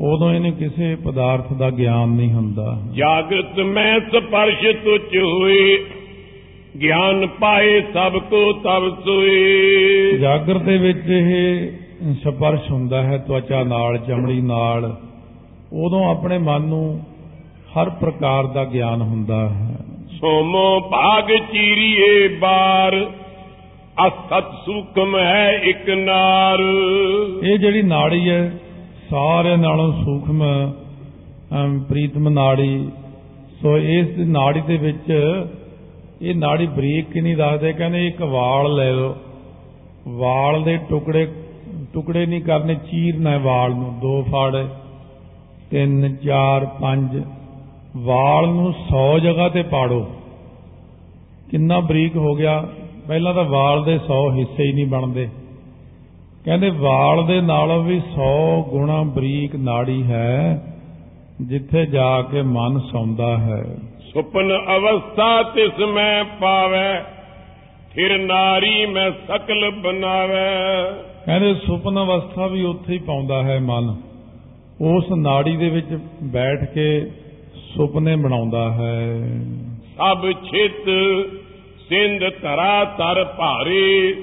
ਉਦੋਂ 0.00 0.32
ਇਹਨੂੰ 0.32 0.52
ਕਿਸੇ 0.52 0.94
ਪਦਾਰਥ 0.94 1.52
ਦਾ 1.52 1.70
ਗਿਆਨ 1.70 2.08
ਨਹੀਂ 2.08 2.32
ਹੁੰਦਾ। 2.32 2.82
ਜਾਗਤ 2.92 3.60
ਮੈਂ 3.60 4.00
ਸਪਰਸ਼ 4.00 4.66
ਤੁਚ 4.84 5.16
ਹੋਏ 5.16 5.78
ਗਿਆਨ 6.82 7.26
ਪਾਏ 7.26 7.80
ਸਭ 7.94 8.18
ਕੋ 8.18 8.52
ਤਬ 8.52 9.04
ਸੋਏ। 9.04 10.18
ਜਾਗਰ 10.18 10.58
ਦੇ 10.58 10.76
ਵਿੱਚ 10.78 11.08
ਇਹ 11.08 12.14
ਸਪਰਸ਼ 12.14 12.70
ਹੁੰਦਾ 12.70 13.02
ਹੈ 13.02 13.18
ਤਵਚਾ 13.18 13.62
ਨਾਲ 13.62 13.98
ਚਮੜੀ 13.98 14.40
ਨਾਲ। 14.40 14.96
ਉਦੋਂ 15.72 16.10
ਆਪਣੇ 16.10 16.38
ਮਨ 16.38 16.62
ਨੂੰ 16.62 17.04
ਹਰ 17.76 17.90
ਪ੍ਰਕਾਰ 17.90 18.46
ਦਾ 18.46 18.64
ਗਿਆਨ 18.64 19.02
ਹੁੰਦਾ 19.02 19.48
ਹੈ। 19.48 19.76
ਸੋਮੋ 20.20 20.80
ਭਾਗ 20.80 21.32
ਚੀਰੀਏ 21.52 22.28
ਬਾਰ 22.28 23.06
ਅਸਤ 24.06 24.52
ਸੂਖਮ 24.66 25.16
ਹੈ 25.18 25.50
ਇੱਕ 25.64 25.90
ਨਾਰ। 25.90 26.58
ਇਹ 27.44 27.58
ਜਿਹੜੀ 27.58 27.82
ਨਾੜੀ 27.82 28.28
ਹੈ 28.30 28.58
ਸਾਰਿਆਂ 29.10 29.58
ਨਾਲੋਂ 29.58 30.04
ਸੂਖਮ 30.04 30.42
ਅਮ, 30.42 31.78
ਪ੍ਰੀਤਮ 31.78 32.28
ਨਾੜੀ। 32.28 32.88
ਸੋ 33.62 33.78
ਇਸ 33.78 34.18
ਨਾੜੀ 34.18 34.60
ਦੇ 34.60 34.76
ਵਿੱਚ 34.76 35.12
ਇਹ 36.22 36.34
ਨਾੜੀ 36.34 36.66
ਬਰੀਕ 36.66 37.12
ਕਿ 37.12 37.20
ਨਹੀਂ 37.20 37.36
ਦੱਸਦੇ 37.36 37.72
ਕਹਿੰਦੇ 37.72 38.06
ਇੱਕ 38.06 38.22
ਵਾਲ 38.22 38.74
ਲੈ 38.74 38.92
ਲਓ। 38.92 39.16
ਵਾਲ 40.08 40.62
ਦੇ 40.62 40.76
ਟੁਕੜੇ 40.76 41.32
ਟੁਕੜੇ 41.92 42.26
ਨਹੀਂ 42.26 42.42
ਕਰਨੇ 42.42 42.74
ਚੀਰਨਾ 42.74 43.30
ਹੈ 43.30 43.38
ਵਾਲ 43.38 43.70
ਨੂੰ। 43.70 43.98
ਦੋ 44.00 44.22
ਫਾੜ 44.22 44.66
ਤਿੰਨ 45.70 46.16
ਚਾਰ 46.16 46.66
ਪੰਜ। 46.66 47.22
ਵਾਲ 47.96 48.48
ਨੂੰ 48.48 48.72
100 48.72 49.18
ਜਗ੍ਹਾ 49.18 49.48
ਤੇ 49.48 49.62
ਪਾੜੋ। 49.62 50.06
ਕਿੰਨਾ 51.50 51.80
ਬਰੀਕ 51.80 52.16
ਹੋ 52.16 52.34
ਗਿਆ। 52.34 52.68
ਪਹਿਲਾਂ 53.08 53.34
ਤਾਂ 53.34 53.44
ਵਾਲ 53.44 53.84
ਦੇ 53.84 53.94
100 53.94 54.30
ਹਿੱਸੇ 54.30 54.64
ਹੀ 54.64 54.72
ਨਹੀਂ 54.72 54.86
ਬਣਦੇ। 54.86 55.28
ਕਹਿੰਦੇ 56.46 56.70
ਵਾਲ 56.70 57.26
ਦੇ 57.26 57.40
ਨਾਲੋਂ 57.40 57.84
ਵੀ 57.84 57.96
100 57.96 58.62
ਗੁਣਾ 58.70 59.02
ਬਰੀਕ 59.02 59.56
ਨਾੜੀ 59.56 60.02
ਹੈ 60.02 60.62
ਜਿੱਥੇ 61.42 61.86
ਜਾ 61.86 62.22
ਕੇ 62.22 62.42
ਮਨ 62.42 62.78
ਸੌਂਦਾ 62.78 63.38
ਹੈ। 63.38 63.64
ਸੁਪਨ 64.12 64.52
ਅਵਸਥਾ 64.76 65.42
ਤਿਸ 65.42 65.78
ਮੈਂ 65.78 66.24
ਪਾਵੈ 66.24 67.04
ਫਿਰ 67.94 68.18
ਨਾਰੀ 68.18 68.86
ਮੈਂ 68.86 69.10
ਸਕਲ 69.10 69.70
ਬਨਾਵੈ। 69.70 70.84
ਕਹਿੰਦੇ 71.26 71.54
ਸੁਪਨ 71.54 72.04
ਅਵਸਥਾ 72.04 72.46
ਵੀ 72.46 72.64
ਉੱਥੇ 72.64 72.92
ਹੀ 72.92 72.98
ਪਾਉਂਦਾ 72.98 73.42
ਹੈ 73.42 73.60
ਮਨ। 73.60 73.96
ਉਸ 74.80 75.04
ਨਾੜੀ 75.16 75.56
ਦੇ 75.56 75.68
ਵਿੱਚ 75.68 75.98
ਬੈਠ 76.22 76.64
ਕੇ 76.74 77.10
ਸੁਪਨੇ 77.74 78.16
ਬਣਾਉਂਦਾ 78.16 78.72
ਹੈ। 78.72 79.20
ਸਭ 79.96 80.30
ਛਿਤ 80.32 80.90
ਸਿੰਧ 81.88 82.20
ਧਰਾ 82.42 82.84
ਤਰ 82.84 83.24
ਭਾਰੇ 83.24 84.14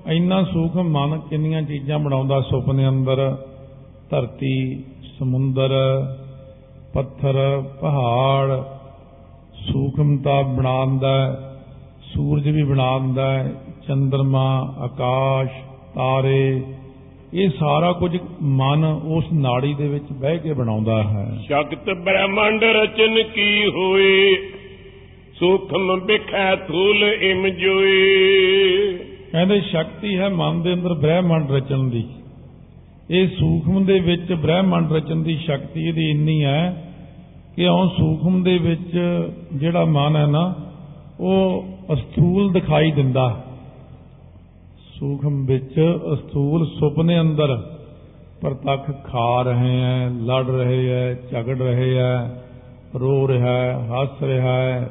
ਇੰਨਾ 0.09 0.43
ਸੂਖਮ 0.43 0.89
ਮਨ 0.89 1.21
ਕਿੰਨੀਆਂ 1.31 1.63
ਚੀਜ਼ਾਂ 1.63 1.99
ਬਣਾਉਂਦਾ 1.99 2.41
ਸੁਪਨੇ 2.41 2.89
ਅੰਦਰ? 2.89 3.37
ਧਰਤੀ 4.11 4.85
ਸਮੁੰਦਰ 5.19 5.71
ਪੱਥਰ 6.95 7.63
ਪਹਾੜ। 7.81 8.63
ਸੂਖਮਤਾ 9.55 10.43
ਬਣਾਉਂਦਾ 10.43 11.41
ਸੂਰਜ 12.15 12.49
ਵੀ 12.49 12.63
ਬਣਾਉਂਦਾ 12.63 13.49
ਚੰਦਰਮਾ 13.89 14.75
ਆਕਾਸ਼ 14.79 15.51
ਤਾਰੇ। 15.95 16.63
ਇਹ 17.35 17.49
ਸਾਰਾ 17.49 17.93
ਕੁਝ 17.93 18.17
ਮਨ 18.43 18.85
ਉਸ 18.85 19.25
ਨਾੜੀ 19.33 19.75
ਦੇ 19.75 19.89
ਵਿੱਚ 19.89 20.05
ਬਹਿ 20.13 20.39
ਕੇ 20.39 20.53
ਬਣਾਉਂਦਾ 20.53 21.03
ਹੈ। 21.03 21.39
ਸ਼ਕਤ 21.47 21.91
ਬ੍ਰਹਮੰਡ 21.91 22.65
ਰਚਨ 22.65 23.23
ਕੀ 23.23 23.67
ਹੋਏ? 23.67 24.37
ਸੂਖਮ 25.41 26.01
ਵਿਖੈ 26.05 26.57
ਥੂਲ 26.57 27.05
ਇਮ 27.05 27.49
ਜੋਏ 27.49 28.99
ਕਹਿੰਦੇ 29.33 29.61
ਸ਼ਕਤੀ 29.61 30.19
ਹੈ 30.19 30.29
ਮਨ 30.29 30.63
ਦੇ 30.63 30.73
ਅੰਦਰ 30.75 30.95
ਬ੍ਰਹਿਮੰਡ 30.95 31.53
ਰਚਣ 31.53 31.83
ਦੀ। 31.83 32.05
ਇਹ 33.11 33.29
ਸੂਖਮ 33.29 33.85
ਦੇ 33.85 34.01
ਵਿੱਚ 34.01 34.33
ਬ੍ਰਹਿਮੰਡ 34.33 34.93
ਰਚਣ 34.93 35.17
ਦੀ 35.17 35.37
ਸ਼ਕਤੀ 35.37 35.89
ਇਹਦੀ 35.89 36.11
ਇੰਨੀ 36.11 36.45
ਹੈ 36.45 36.93
ਕਿ 37.57 37.67
ਉਹ 37.67 37.89
ਸੂਖਮ 37.89 38.43
ਦੇ 38.43 38.59
ਵਿੱਚ 38.59 38.99
ਜਿਹੜਾ 39.55 39.85
ਮਨ 39.85 40.17
ਹੈ 40.17 40.27
ਨਾ, 40.27 40.55
ਉਹ 41.21 41.65
ਅਸਥੂਲ 41.93 42.53
ਦਿਖਾਈ 42.53 42.91
ਦਿੰਦਾ। 42.91 43.45
ਸੂਖਮ 44.99 45.47
ਵਿੱਚ 45.47 45.75
ਅਸਥੂਲ 46.13 46.67
ਸੁਪਨੇ 46.67 47.21
ਅੰਦਰ 47.21 47.57
ਪ੍ਰਤੱਖ 48.41 48.91
ਖਾ 49.05 49.43
ਰਹੇ 49.43 49.81
ਹੈ, 49.81 50.09
ਲੜ 50.09 50.47
ਰਹੇ 50.47 50.91
ਹੈ, 50.91 51.15
ਝਗੜ 51.31 51.59
ਰਹੇ 51.59 51.99
ਹੈ, 51.99 52.45
ਰੋ 52.95 53.29
ਰਿਹਾ 53.29 53.53
ਹੈ, 53.53 53.89
ਹੱਸ 53.89 54.23
ਰਿਹਾ 54.23 54.53
ਹੈ 54.53 54.91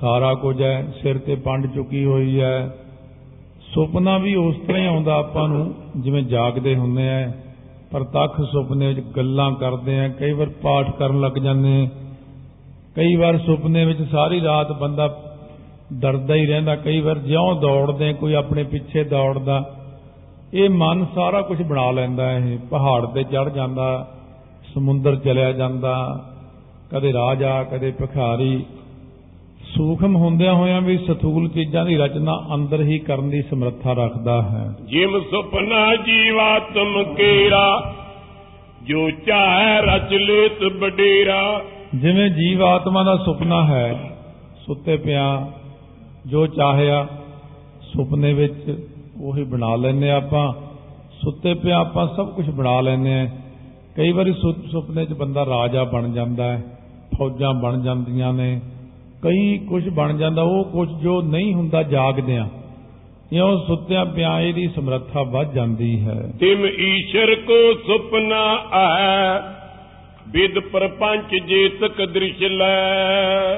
ਸਾਰਾ 0.00 0.34
ਕੁਝ 0.34 0.62
ਹੈ, 0.62 0.92
ਸਿਰ 1.02 1.18
ਤੇ 1.18 1.34
ਪੰਡ 1.34 1.66
ਚੁੱਕੀ 1.66 2.04
ਹੋਈ 2.04 2.40
ਹੈ। 2.40 2.76
ਸੁਪਨਾ 3.74 4.18
ਵੀ 4.18 4.34
ਉਸ 4.34 4.56
ਤਰ੍ਹਾਂ 4.66 4.82
ਹੀ 4.82 4.86
ਆਉਂਦਾ 4.86 5.14
ਆਪਾਂ 5.14 5.48
ਨੂੰ, 5.48 5.74
ਜਿਵੇਂ 5.96 6.22
ਜਾਗਦੇ 6.22 6.76
ਹੁੰਦੇ 6.76 7.08
ਆ। 7.08 7.32
ਪ੍ਰਤੱਖ 7.90 8.40
ਸੁਪਨੇ 8.40 8.86
ਵਿੱਚ 8.86 9.00
ਗੱਲਾਂ 9.00 9.52
ਕਰਦੇ 9.52 10.00
ਆ, 10.00 10.08
ਕਈ 10.08 10.32
ਵਾਰ 10.32 10.48
ਪਾਠ 10.48 10.90
ਕਰਨ 10.90 11.20
ਲੱਗ 11.20 11.32
ਜਾਂਦੇ 11.32 11.82
ਆ। 11.82 11.88
ਕਈ 12.96 13.16
ਵਾਰ 13.16 13.38
ਸੁਪਨੇ 13.38 13.84
ਵਿੱਚ 13.84 14.02
ਸਾਰੀ 14.02 14.40
ਰਾਤ 14.40 14.72
ਬੰਦਾ 14.72 15.22
ਡਰਦਾ 15.92 16.34
ਹੀ 16.34 16.46
ਰਹਿੰਦਾ, 16.46 16.76
ਕਈ 16.76 17.00
ਵਾਰ 17.00 17.18
ਜਿਉਂ 17.18 17.60
ਦੌੜਦੇ, 17.60 18.12
ਕੋਈ 18.12 18.34
ਆਪਣੇ 18.34 18.64
ਪਿੱਛੇ 18.64 19.04
ਦੌੜਦਾ। 19.04 19.74
ਇਹ 20.54 20.70
ਮਨ 20.70 21.06
ਸਾਰਾ 21.14 21.42
ਕੁਝ 21.42 21.62
ਬਣਾ 21.62 21.90
ਲੈਂਦਾ 21.90 22.32
ਇਹ, 22.32 22.58
ਪਹਾੜ 22.70 23.06
ਤੇ 23.06 23.22
ਚੜ 23.22 23.48
ਜਾਂਦਾ, 23.48 24.08
ਸਮੁੰਦਰ 24.74 25.16
ਚਲਿਆ 25.16 25.52
ਜਾਂਦਾ। 25.52 26.24
ਕਦੇ 26.90 27.12
ਰਾਜਾ, 27.12 27.62
ਕਦੇ 27.62 27.90
ਭਿਖਾਰੀ 27.90 28.64
ਸੂਖਮ 29.76 30.16
ਹੁੰਦਿਆਂ 30.16 30.54
ਹੋਇਆਂ 30.54 30.80
ਵੀ 30.80 30.98
ਸਥੂਲ 30.98 31.48
ਚੀਜ਼ਾਂ 31.48 31.84
ਦੀ 31.84 31.96
ਰਚਨਾ 31.96 32.32
ਅੰਦਰ 32.54 32.82
ਹੀ 32.82 32.98
ਕਰਨ 32.98 33.30
ਦੀ 33.30 33.42
ਸਮਰੱਥਾ 33.42 33.92
ਰੱਖਦਾ 33.92 34.42
ਹੈ। 34.42 34.74
ਜਿਮ 34.84 35.20
ਸੁਪਨਾ 35.20 35.96
ਜੀਵਾਤਮ 35.96 37.14
ਕੇਰਾ 37.14 37.94
ਜੋ 38.82 39.10
ਚਾਹੈ 39.10 39.80
ਰਚ 39.82 40.12
ਲੇਤ 40.12 40.64
ਬਡੇਰਾ। 40.72 41.62
ਜਿਵੇਂ 41.94 42.30
ਜੀਵ 42.30 42.64
ਆਤਮਾ 42.64 43.02
ਦਾ 43.02 43.16
ਸੁਪਨਾ 43.16 43.64
ਹੈ 43.64 44.18
ਸੁੱਤੇ 44.66 44.96
ਪਿਆ 44.96 45.48
ਜੋ 46.26 46.46
ਚਾਹਿਆ 46.46 47.06
ਸੁਪਨੇ 47.82 48.32
ਵਿੱਚ 48.32 48.88
ਉਹੀ 49.20 49.44
ਬਣਾ 49.44 49.76
ਲੈਨੇ 49.76 50.10
ਆਪਾਂ। 50.10 50.52
ਸੁੱਤੇ 51.24 51.54
ਪਿਆ 51.54 51.78
ਆਪਾਂ 51.78 52.06
ਸਭ 52.16 52.32
ਕੁਝ 52.32 52.50
ਬਣਾ 52.50 52.80
ਲੈਨੇ 52.80 53.20
ਆ 53.20 53.28
ਕਈ 53.96 54.12
ਵਾਰੀ 54.12 54.32
ਸੁਪਨੇ 54.72 55.04
'ਚ 55.06 55.12
ਬੰਦਾ 55.12 55.46
ਰਾਜਾ 55.46 55.84
ਬਣ 55.84 56.08
ਜਾਂਦਾ 56.12 56.44
ਹੈ 56.44 56.64
ਫੌਜਾਂ 57.18 57.52
ਬਣ 57.54 57.80
ਜਾਂਦੀਆਂ 57.80 58.32
ਨੇ 58.32 58.60
ਕਈ 59.26 59.58
ਕੁਝ 59.58 59.88
ਬਣ 59.88 60.16
ਜਾਂਦਾ 60.16 60.42
ਉਹ 60.42 60.64
ਕੁਝ 60.64 60.88
ਜੋ 61.02 61.22
ਨਹੀਂ 61.22 61.54
ਹੁੰਦਾ 61.54 61.82
ਜਾਗਦਿਆਂ 61.82 62.48
ਇਉਂ 63.32 63.66
ਸੁੱਤਿਆਂ 63.66 64.04
ਪਿਆ 64.06 64.40
ਇਹਦੀ 64.40 64.68
ਸਮਰੱਥਾ 64.68 65.22
ਵੱਧ 65.22 65.52
ਜਾਂਦੀ 65.52 66.00
ਹੈ। 66.00 66.32
ਤਿਮ 66.40 66.66
ਈਸ਼ਰ 66.66 67.34
ਕੋ 67.34 67.74
ਸੁਪਨਾ 67.74 68.56
ਆਇ 68.72 69.40
ਵਿਦ 70.28 70.58
ਪ੍ਰਪੰਚ 70.58 71.42
ਜੇਤਕ 71.48 72.04
ਦ੍ਰਿਸ਼ 72.04 72.42
ਲੈ। 72.42 73.56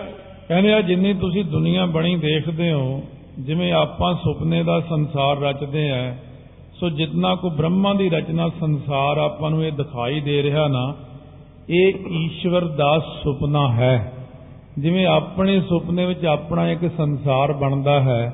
ਕਹਿੰਦੇ 0.49 0.75
ਆ 0.75 0.81
ਜਿੰਨੀ 0.81 1.15
ਤੁਸੀਂ 1.15 1.45
ਦੁਨੀਆ 1.45 1.87
ਬਣੀ 1.87 2.17
ਦੇਖਦੇ 2.17 2.73
ਹੋ 2.73 3.03
ਜਿਵੇਂ 3.39 3.73
ਆਪਾਂ 3.73 4.15
ਸੁਪਨੇ 4.15 4.63
ਦਾ 4.63 4.81
ਸੰਸਾਰ 4.81 5.37
ਰਚਦੇ 5.37 5.91
ਆ 5.91 6.17
ਸੋ 6.81 6.91
ਜਿੰਨਾ 6.91 7.35
ਕੋ 7.35 7.51
ਬ੍ਰਹਮਾ 7.51 7.95
ਦੀ 7.95 8.11
ਰਚਨਾ 8.11 8.49
ਸੰਸਾਰ 8.49 9.19
ਆਪਾਂ 9.19 9.51
ਨੂੰ 9.51 9.65
ਇਹ 9.65 9.73
ਦਿਖਾਈ 9.73 10.21
ਦੇ 10.21 10.43
ਰਿਹਾ 10.43 10.69
ਨਾ 10.69 10.95
ਇਹ 11.71 11.93
ਈਸ਼ਵਰ 12.11 12.65
ਦਾ 12.65 12.99
ਸੁਪਨਾ 12.99 13.73
ਹੈ। 13.73 14.13
ਜਿਵੇਂ 14.79 15.07
ਆਪਣੇ 15.07 15.61
ਸੁਪਨੇ 15.61 16.05
ਵਿੱਚ 16.05 16.25
ਆਪਣਾ 16.25 16.71
ਇੱਕ 16.71 16.91
ਸੰਸਾਰ 16.97 17.53
ਬਣਦਾ 17.53 18.01
ਹੈ 18.01 18.33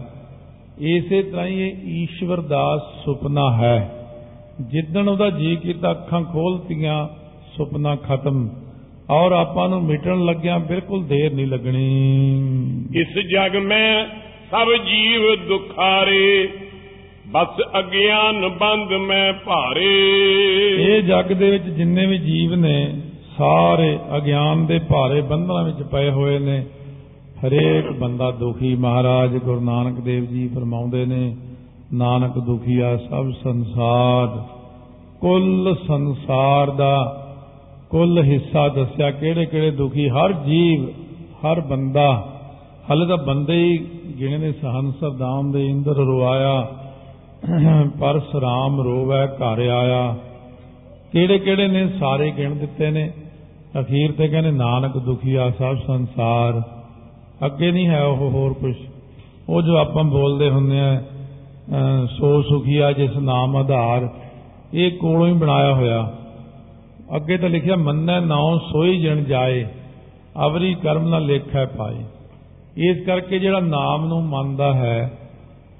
ਇਸੇ 0.78 1.22
ਤਰ੍ਹਾਂ 1.22 1.46
ਹੀ 1.46 1.61
ਇਹ 1.61 1.76
ਈਸ਼ਵਰ 1.85 2.40
ਦਾ 2.40 2.92
ਸੁਪਨਾ 3.04 3.57
ਹੈ। 3.57 4.07
ਜਿੱਦਣ 4.61 5.09
ਉਹਦਾ 5.09 5.30
ਜੀ 5.30 5.57
ਕੀਤਾ 5.57 5.90
ਅੱਖਾਂ 5.90 6.22
ਖੋਲਤੀਆਂ 6.22 7.09
ਸੁਪਨਾ 7.57 7.96
ਖਤਮ। 7.96 8.50
ਔਰ 9.11 9.33
ਆਪਾਂ 9.33 9.68
ਨੂੰ 9.68 9.83
ਮਿਟਣ 9.83 10.24
ਲੱਗਿਆ 10.24 10.59
ਬਿਲਕੁਲ 10.59 11.04
ਦੇਰ 11.04 11.33
ਨਹੀਂ 11.33 11.46
ਲੱਗਣੀ। 11.46 12.04
ਇਸ 12.94 13.18
ਜਗ 13.18 13.57
ਮੈਂ 13.57 14.07
ਸਭ 14.50 14.66
ਜੀਵ 14.87 15.48
ਦੁਖਾਰੇ 15.48 16.48
ਬਸ 17.28 17.62
ਅਗਿਆਨ 17.78 18.48
ਬੰਦ 18.48 18.92
ਮੈਂ 18.92 19.33
ਭਾਰੇ। 19.33 20.14
ਇਹ 20.78 21.02
ਜਗ 21.02 21.33
ਦੇ 21.33 21.50
ਵਿੱਚ 21.50 21.64
ਜਿੰਨੇ 21.64 22.07
ਵੀ 22.07 22.18
ਜੀਵ 22.18 22.54
ਨੇ 22.54 23.00
ਸਾਰੇ 23.38 23.98
ਅਗਿਆਨ 24.16 24.66
ਦੇ 24.66 24.78
ਭਾਰੇ 24.78 25.20
ਬੰਧਨਾਂ 25.20 25.64
ਵਿੱਚ 25.64 25.82
ਪਏ 25.82 26.10
ਹੋਏ 26.10 26.38
ਨੇ। 26.38 26.66
ਹਰੇਕ 27.46 27.92
ਬੰਦਾ 27.92 28.30
ਦੁਖੀ। 28.30 28.76
ਮਹਾਰਾਜ 28.76 29.36
ਗੁਰੂ 29.36 29.60
ਨਾਨਕ 29.60 30.00
ਦੇਵ 30.00 30.24
ਜੀ 30.24 30.48
ਫਰਮਾਉਂਦੇ 30.48 31.06
ਨੇ, 31.06 31.36
ਨਾਨਕ 31.94 32.38
ਦੁਖੀਆ 32.38 32.96
ਸਭ 32.96 33.30
ਸੰਸਾਰ। 33.44 34.44
ਕੁੱਲ 35.20 35.76
ਸੰਸਾਰ 35.86 36.70
ਦਾ 36.70 37.20
ਕੁੱਲ 37.90 38.22
ਹਿੱਸਾ 38.22 38.68
ਦੱਸਿਆ 38.68 39.10
ਕਿਹੜੇ 39.10 39.46
ਕਿਹੜੇ 39.46 39.70
ਦੁਖੀ। 39.70 40.08
ਹਰ 40.08 40.32
ਜੀਵ, 40.32 40.88
ਹਰ 41.46 41.60
ਬੰਦਾ, 41.60 42.32
ਹਲੇ 42.92 43.06
ਤਾਂ 43.06 43.16
ਬੰਦੇ 43.16 43.54
ਹੀ 43.54 43.78
ਗਿਣੇ 44.20 44.38
ਨੇ, 44.38 44.52
ਸਹੰਸ, 44.52 45.18
ਦਾਮ 45.18 45.52
ਦੇ 45.52 45.66
ਇੰਦਰ 45.66 45.94
ਰੁਆਇਆ 45.94 46.70
ਪਰਸਰਾਮ 48.00 48.80
ਰੋਵੈ, 48.80 49.26
ਘਰ 49.26 49.58
ਆਇਆ। 49.68 50.16
ਕਿਹੜੇ 51.12 51.38
ਕਿਹੜੇ 51.38 51.68
ਨੇ, 51.68 51.88
ਸਾਰੇ 51.88 52.30
ਗਿਣ 52.30 52.54
ਦਿੱਤੇ 52.54 52.90
ਨੇ। 52.90 53.12
ਅਖੀਰ 53.80 54.12
ਤੇ 54.12 54.28
ਕਹਿੰਦੇ, 54.28 54.50
ਨਾਨਕ 54.50 54.98
ਦੁਖੀਆ 54.98 55.50
ਸਭ 55.50 55.76
ਸੰਸਾਰ। 55.87 56.60
ਅੱਗੇ 57.46 57.70
ਨਹੀਂ 57.72 57.87
ਹੈ 57.88 58.02
ਉਹ 58.02 58.30
ਹੋਰ 58.30 58.52
ਕੁਝ 58.52 58.74
ਉਹ 59.48 59.62
ਜੋ 59.62 59.76
ਆਪਾਂ 59.76 60.04
ਬੋਲਦੇ 60.04 60.50
ਹੁੰਦੇ 60.50 60.80
ਆ 60.80 61.02
ਸੋ 62.08 62.42
ਸੁਖੀਆ 62.42 62.92
ਜਿਸ 62.92 63.16
ਨਾਮ 63.16 63.56
ਆਧਾਰ, 63.56 64.08
ਇਹ 64.74 64.90
ਕੋਲੋਂ 64.92 65.26
ਹੀ 65.26 65.32
ਬਣਾਇਆ 65.32 65.74
ਹੋਇਆ। 65.74 66.00
ਅੱਗੇ 67.16 67.37
ਤਾਂ 67.37 67.48
ਲਿਖਿਆ, 67.48 67.76
ਮੰਨੈ 67.76 68.20
ਨਾਉ 68.20 68.58
ਸੋਈ 68.58 69.00
ਜਣ 69.00 69.22
ਜਾਏ, 69.24 69.64
ਅਵਰੀ 70.46 70.74
ਕਰਮ 70.74 71.08
ਨਾਲ 71.08 71.26
ਲੇਖੈ 71.26 71.64
ਪਾਏ। 71.66 72.04
ਇਸ 72.82 73.04
ਕਰਕੇ 73.06 73.38
ਜਿਹੜਾ 73.38 73.60
ਨਾਮ 73.60 74.06
ਨੂੰ 74.06 74.22
ਮੰਨਦਾ 74.24 74.72
ਹੈ, 74.74 75.18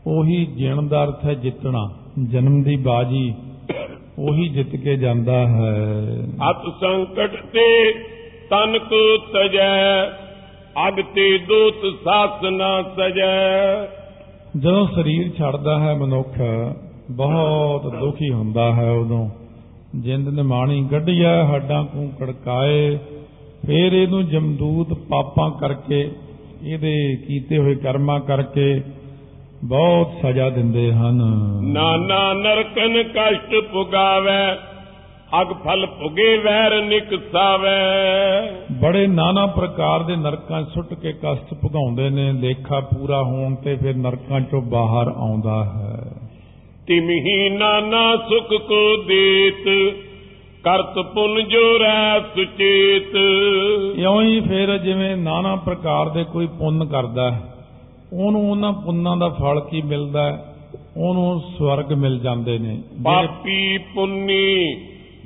ਉਹੀ 0.07 0.45
ਜਿਣ 0.47 0.83
ਦਾ 0.83 1.05
ਅਰਥ 1.05 1.25
ਹੈ 1.25 1.35
ਜਿੱਤਣਾ, 1.35 1.89
ਜਨਮ 2.29 2.63
ਦੀ 2.63 2.77
ਬਾਜੀ। 2.77 3.35
ਉਹੀ 4.19 4.49
ਜਿੱਤ 4.49 4.77
ਕੇ 4.77 4.97
ਜਾਂਦਾ 4.97 5.47
ਹੈ। 5.49 5.73
ਅਤ 6.51 6.63
ਸੰਕਟ 6.81 7.37
ਤੇ 7.53 7.93
ਤਨ 8.51 8.79
ਕੋ 8.79 9.17
ਤਜੈ 9.17 10.05
ਅਗ 10.89 11.01
ਤੇ 11.15 11.39
ਦੂਤ 11.39 11.95
ਸਾਸ 12.05 12.45
ਨਾ 12.45 12.83
ਸਜੈ। 12.83 13.85
ਜਦੋਂ 14.61 14.87
ਸਰੀਰ 14.87 15.31
ਛੱਡਦਾ 15.39 15.79
ਹੈ 15.79 15.95
ਮਨੁੱਖ 15.95 16.39
ਬਹੁਤ 17.11 17.95
ਦੁਖੀ 17.95 18.31
ਹੁੰਦਾ 18.31 18.75
ਹੈ 18.75 18.91
ਉਦੋਂ। 18.91 19.29
ਜਿੰਦ 19.97 20.29
ਨੇ 20.29 20.43
ਮਾਣੀ 20.43 20.89
ਕੱਢਿਆ 20.91 21.47
ਹੱਡਾਂ 21.47 21.85
ਨੂੰ 21.95 22.13
ਕੜਕਾਏ 22.21 22.99
ਫੇਰ 23.67 23.93
ਇਹਨੂੰ 23.93 24.29
ਜਮਦੂਤ 24.29 24.93
ਪਾਪਾਂ 24.93 25.51
ਕਰਕੇ 25.51 26.11
ਇਹਦੇ 26.63 27.17
ਕੀਤੇ 27.29 27.59
ਹੋਏ 27.59 27.75
ਕਰਮਾਂ 27.75 28.21
ਕਰਕੇ 28.21 28.83
ਬਹੁਤ 29.65 30.11
ਸਜ਼ਾ 30.23 30.49
ਦਿੰਦੇ 30.51 30.93
ਹਨ। 30.93 31.21
ਨਾਨਾ 31.63 32.33
ਨਰਕਨ 32.33 33.03
ਕਸ਼ਟ 33.03 33.65
ਪੁਗਾਵੇ 33.73 34.57
ਅਗ 35.41 35.53
ਫਲ 35.65 35.87
ਭੁਗੇ 35.87 36.37
ਵੈਰ 36.39 36.83
ਨਿਕਸਾਵੇ 36.83 37.71
ਬੜੇ 38.81 39.07
ਨਾਨਾ 39.07 39.47
ਪ੍ਰਕਾਰ 39.47 40.03
ਦੇ 40.03 40.17
ਨਰਕਾਂ 40.17 40.63
ਸੁੱਟ 40.65 40.95
ਕੇ 40.95 41.13
ਕਸ਼ਟ 41.13 41.55
ਭੁਗਾਉਂਦੇ 41.55 42.11
ਨੇ 42.11 42.33
ਲੇਖਾ 42.33 42.81
ਪੂਰਾ 42.81 43.23
ਹੋਣ 43.23 43.55
ਤੇ 43.55 43.75
ਫਿਰ 43.77 43.97
ਨਰਕਾਂ 43.97 44.41
'ਚੋਂ 44.41 44.63
ਬਾਹਰ 44.63 45.09
ਆਉਂਦਾ 45.09 45.65
ਹੈ। 45.65 46.05
ਤਿਮਹੀ 46.87 47.49
ਨਾਨਾ 47.51 48.17
ਸੁਖ 48.17 48.63
ਕੋ 48.63 49.03
ਦੇਤ 49.03 49.95
ਕਰਤ 50.65 50.99
ਪੁਨ 50.99 51.49
ਜੋ 51.49 51.79
ਰਹਿ 51.79 52.21
ਸੁਚੇਤ। 52.21 53.17
ਇਉਂ 53.97 54.23
ਹੀ 54.23 54.41
ਫਿਰ 54.41 54.79
ਜਿਵੇਂ 54.79 55.17
ਨਾਨਾ 55.17 55.57
ਪ੍ਰਕਾਰ 55.57 56.09
ਦੇ 56.09 56.25
ਕੋਈ 56.25 56.47
ਪੁੰਨ 56.47 56.85
ਕਰਦਾ 56.85 57.31
ਹੈ 57.31 57.54
ਉਹਨੂੰ 58.15 58.51
ਉਹਨਾਂ 58.51 58.73
ਪੁੰਨਾਂ 58.73 59.17
ਦਾ 59.17 59.29
ਫਲ 59.29 59.61
ਕੀ 59.61 59.83
ਮਿਲਦਾ 59.83 60.55
ਉਹਨੂੰ 60.97 61.41
ਸਵਰਗ 61.59 61.93
ਮਿਲ 61.93 62.19
ਜਾਂਦੇ 62.19 62.59
ਨੇ। 62.59 62.83
ਪਾਪੀ 63.05 63.79
ਪੁੰਨੀ 63.79 64.75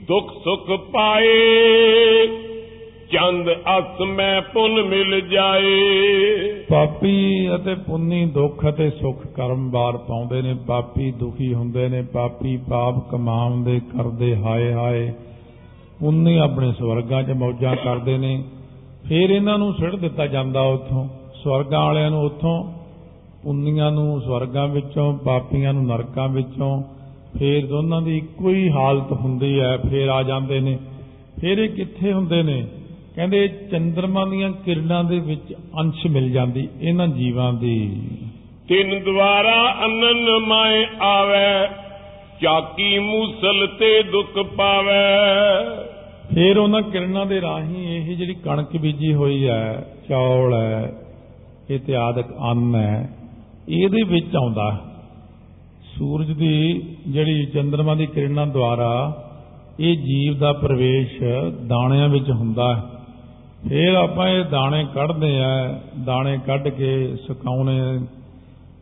ਦੁਖ 0.08 0.32
ਸੁਖ 0.32 0.70
ਪਾਏ 0.92 1.28
ਚੰਦ 3.12 3.50
ਅਸ 3.52 4.00
ਮੈਂ 4.00 4.40
ਪੁੰਨ 4.40 4.82
ਮਿਲ 4.82 5.20
ਜਾਏ। 5.20 5.88
ਪਾਪੀ 6.68 7.48
ਅਤੇ 7.54 7.74
ਪੁੰਨੀ 7.74 8.26
ਦੁੱਖ 8.26 8.68
ਅਤੇ 8.68 8.90
ਸੁੱਖ 8.90 9.26
ਕਰਮ 9.26 9.70
ਬਾਰ 9.70 9.96
ਪਾਉਂਦੇ 9.96 10.42
ਨੇ। 10.42 10.54
ਪਾਪੀ 10.54 11.10
ਦੁਖੀ 11.10 11.54
ਹੁੰਦੇ 11.54 11.88
ਨੇ। 11.88 12.02
ਪਾਪੀ 12.02 12.56
ਪਾਪ 12.56 13.10
ਕਮਾਉਂਦੇ 13.10 13.80
ਕਰਦੇ 13.80 14.36
ਹਾਏ 14.36 14.72
ਹਾਏ। 14.72 15.12
ਪੁੰਨੀ 16.00 16.38
ਆਪਣੇ 16.38 16.72
ਸਵਰਗਾਂ 16.72 17.22
'ਚ 17.22 17.30
ਮੌਜਾਂ 17.30 17.76
ਕਰਦੇ 17.76 18.18
ਨੇ। 18.18 18.44
ਫਿਰ 19.08 19.30
ਇਹਨਾਂ 19.30 19.58
ਨੂੰ 19.58 19.72
ਸਿੱਟ 19.72 19.96
ਦਿੱਤਾ 19.96 20.26
ਜਾਂਦਾ 20.26 20.60
ਉੱਥੋਂ। 20.60 21.08
ਸਵਰਗਾਂ 21.44 21.84
ਵਾਲਿਆਂ 21.84 22.10
ਨੂੰ 22.10 22.22
ਉੱਥੋਂ 22.22 22.77
ਪੁੰਨੀਆਂ 23.42 23.90
ਨੂੰ 23.90 24.20
ਸਵਰਗਾਂ 24.20 24.68
ਵਿੱਚੋਂ 24.68 25.18
ਪਾਪੀਆਂ 25.18 25.72
ਨੂੰ 25.72 25.86
ਨਰਕਾਂ 25.86 26.28
ਵਿੱਚੋਂ 26.28 26.82
ਫਿਰ 27.38 27.66
ਦੋਨਾਂ 27.66 28.02
ਦੀ 28.02 28.16
ਇੱਕੋ 28.16 28.50
ਹੀ 28.50 28.70
ਹਾਲਤ 28.70 29.12
ਹੁੰਦੀ 29.12 29.60
ਹੈ 29.60 29.76
ਫਿਰ 29.76 30.08
ਆ 30.08 30.22
ਜਾਂਦੇ 30.22 30.60
ਨੇ। 30.60 30.78
ਫਿਰ 31.40 31.58
ਇਹ 31.58 31.68
ਕਿੱਥੇ 31.68 32.12
ਹੁੰਦੇ 32.12 32.42
ਨੇ? 32.42 32.66
ਕਹਿੰਦੇ 33.16 33.48
ਚੰ드ਰਮਾ 33.48 34.24
ਦੀਆਂ 34.24 34.50
ਕਿਰਨਾਂ 34.50 35.04
ਦੇ 35.04 35.18
ਵਿੱਚ 35.18 35.54
ਅੰਸ਼ 35.78 36.06
ਮਿਲ 36.06 36.30
ਜਾਂਦੀ 36.30 36.68
ਇਹਨਾਂ 36.80 37.08
ਜੀਵਾਂ 37.08 37.52
ਦੀ। 37.52 38.00
ਤਿੰਨ 38.68 39.04
ਦੁਆਰਾ 39.04 39.84
ਅੰਨਨ 39.84 40.46
ਮਾਏ 40.46 40.86
ਆਵੇ 41.00 41.68
ਚਾਕੀ 42.42 42.98
ਮੂਸਲ 42.98 43.66
ਤੇ 43.66 44.02
ਦੁੱਖ 44.02 44.38
ਪਾਵੇ। 44.38 45.04
ਫਿਰ 46.34 46.58
ਉਹਨਾਂ 46.58 46.82
ਕਿਰਨਾਂ 46.82 47.26
ਦੇ 47.26 47.40
ਰਾਹੀਂ 47.40 47.96
ਇਹ 47.96 48.16
ਜਿਹੜੀ 48.16 48.34
ਕਣਕ 48.34 48.76
ਬੀਜੀ 48.76 49.14
ਹੋਈ 49.14 49.48
ਹੈ 49.48 49.86
ਚੌਲ 50.08 50.54
ਹੈ 50.54 50.92
ਇਤਿਆਦਿਕ 51.70 52.26
ਅੰਨ 52.50 52.74
ਹੈ। 52.74 53.17
ਇਹਦੇ 53.68 54.02
ਵਿੱਚ 54.02 54.36
ਆਉਂਦਾ 54.36 54.84
ਸੂਰਜ 55.98 56.30
ਦੀ 56.30 56.82
ਜਿਹੜੀ 57.08 57.46
ਚੰ드ਰਮਾ 57.46 57.94
ਦੀ 57.94 58.06
ਕਿਰਨਾਂ 58.06 58.46
ਦੁਆਰਾ 58.46 59.24
ਇਹ 59.80 59.96
ਜੀਵ 59.96 60.38
ਦਾ 60.38 60.52
ਪ੍ਰਵੇਸ਼ 60.52 61.22
ਦਾਣਿਆਂ 61.66 62.08
ਵਿੱਚ 62.08 62.30
ਹੁੰਦਾ 62.30 62.76
ਹੈ। 62.76 62.82
ਫਿਰ 63.68 63.94
ਆਪਾਂ 63.94 64.28
ਇਹ 64.28 64.44
ਦਾਣੇ 64.44 64.86
ਕੱਢਦੇ 64.94 65.38
ਆ, 65.40 65.80
ਦਾਣੇ 66.04 66.38
ਕੱਢ 66.46 66.68
ਕੇ 66.68 67.16
ਸੁਕਾਉਣੇ 67.16 67.80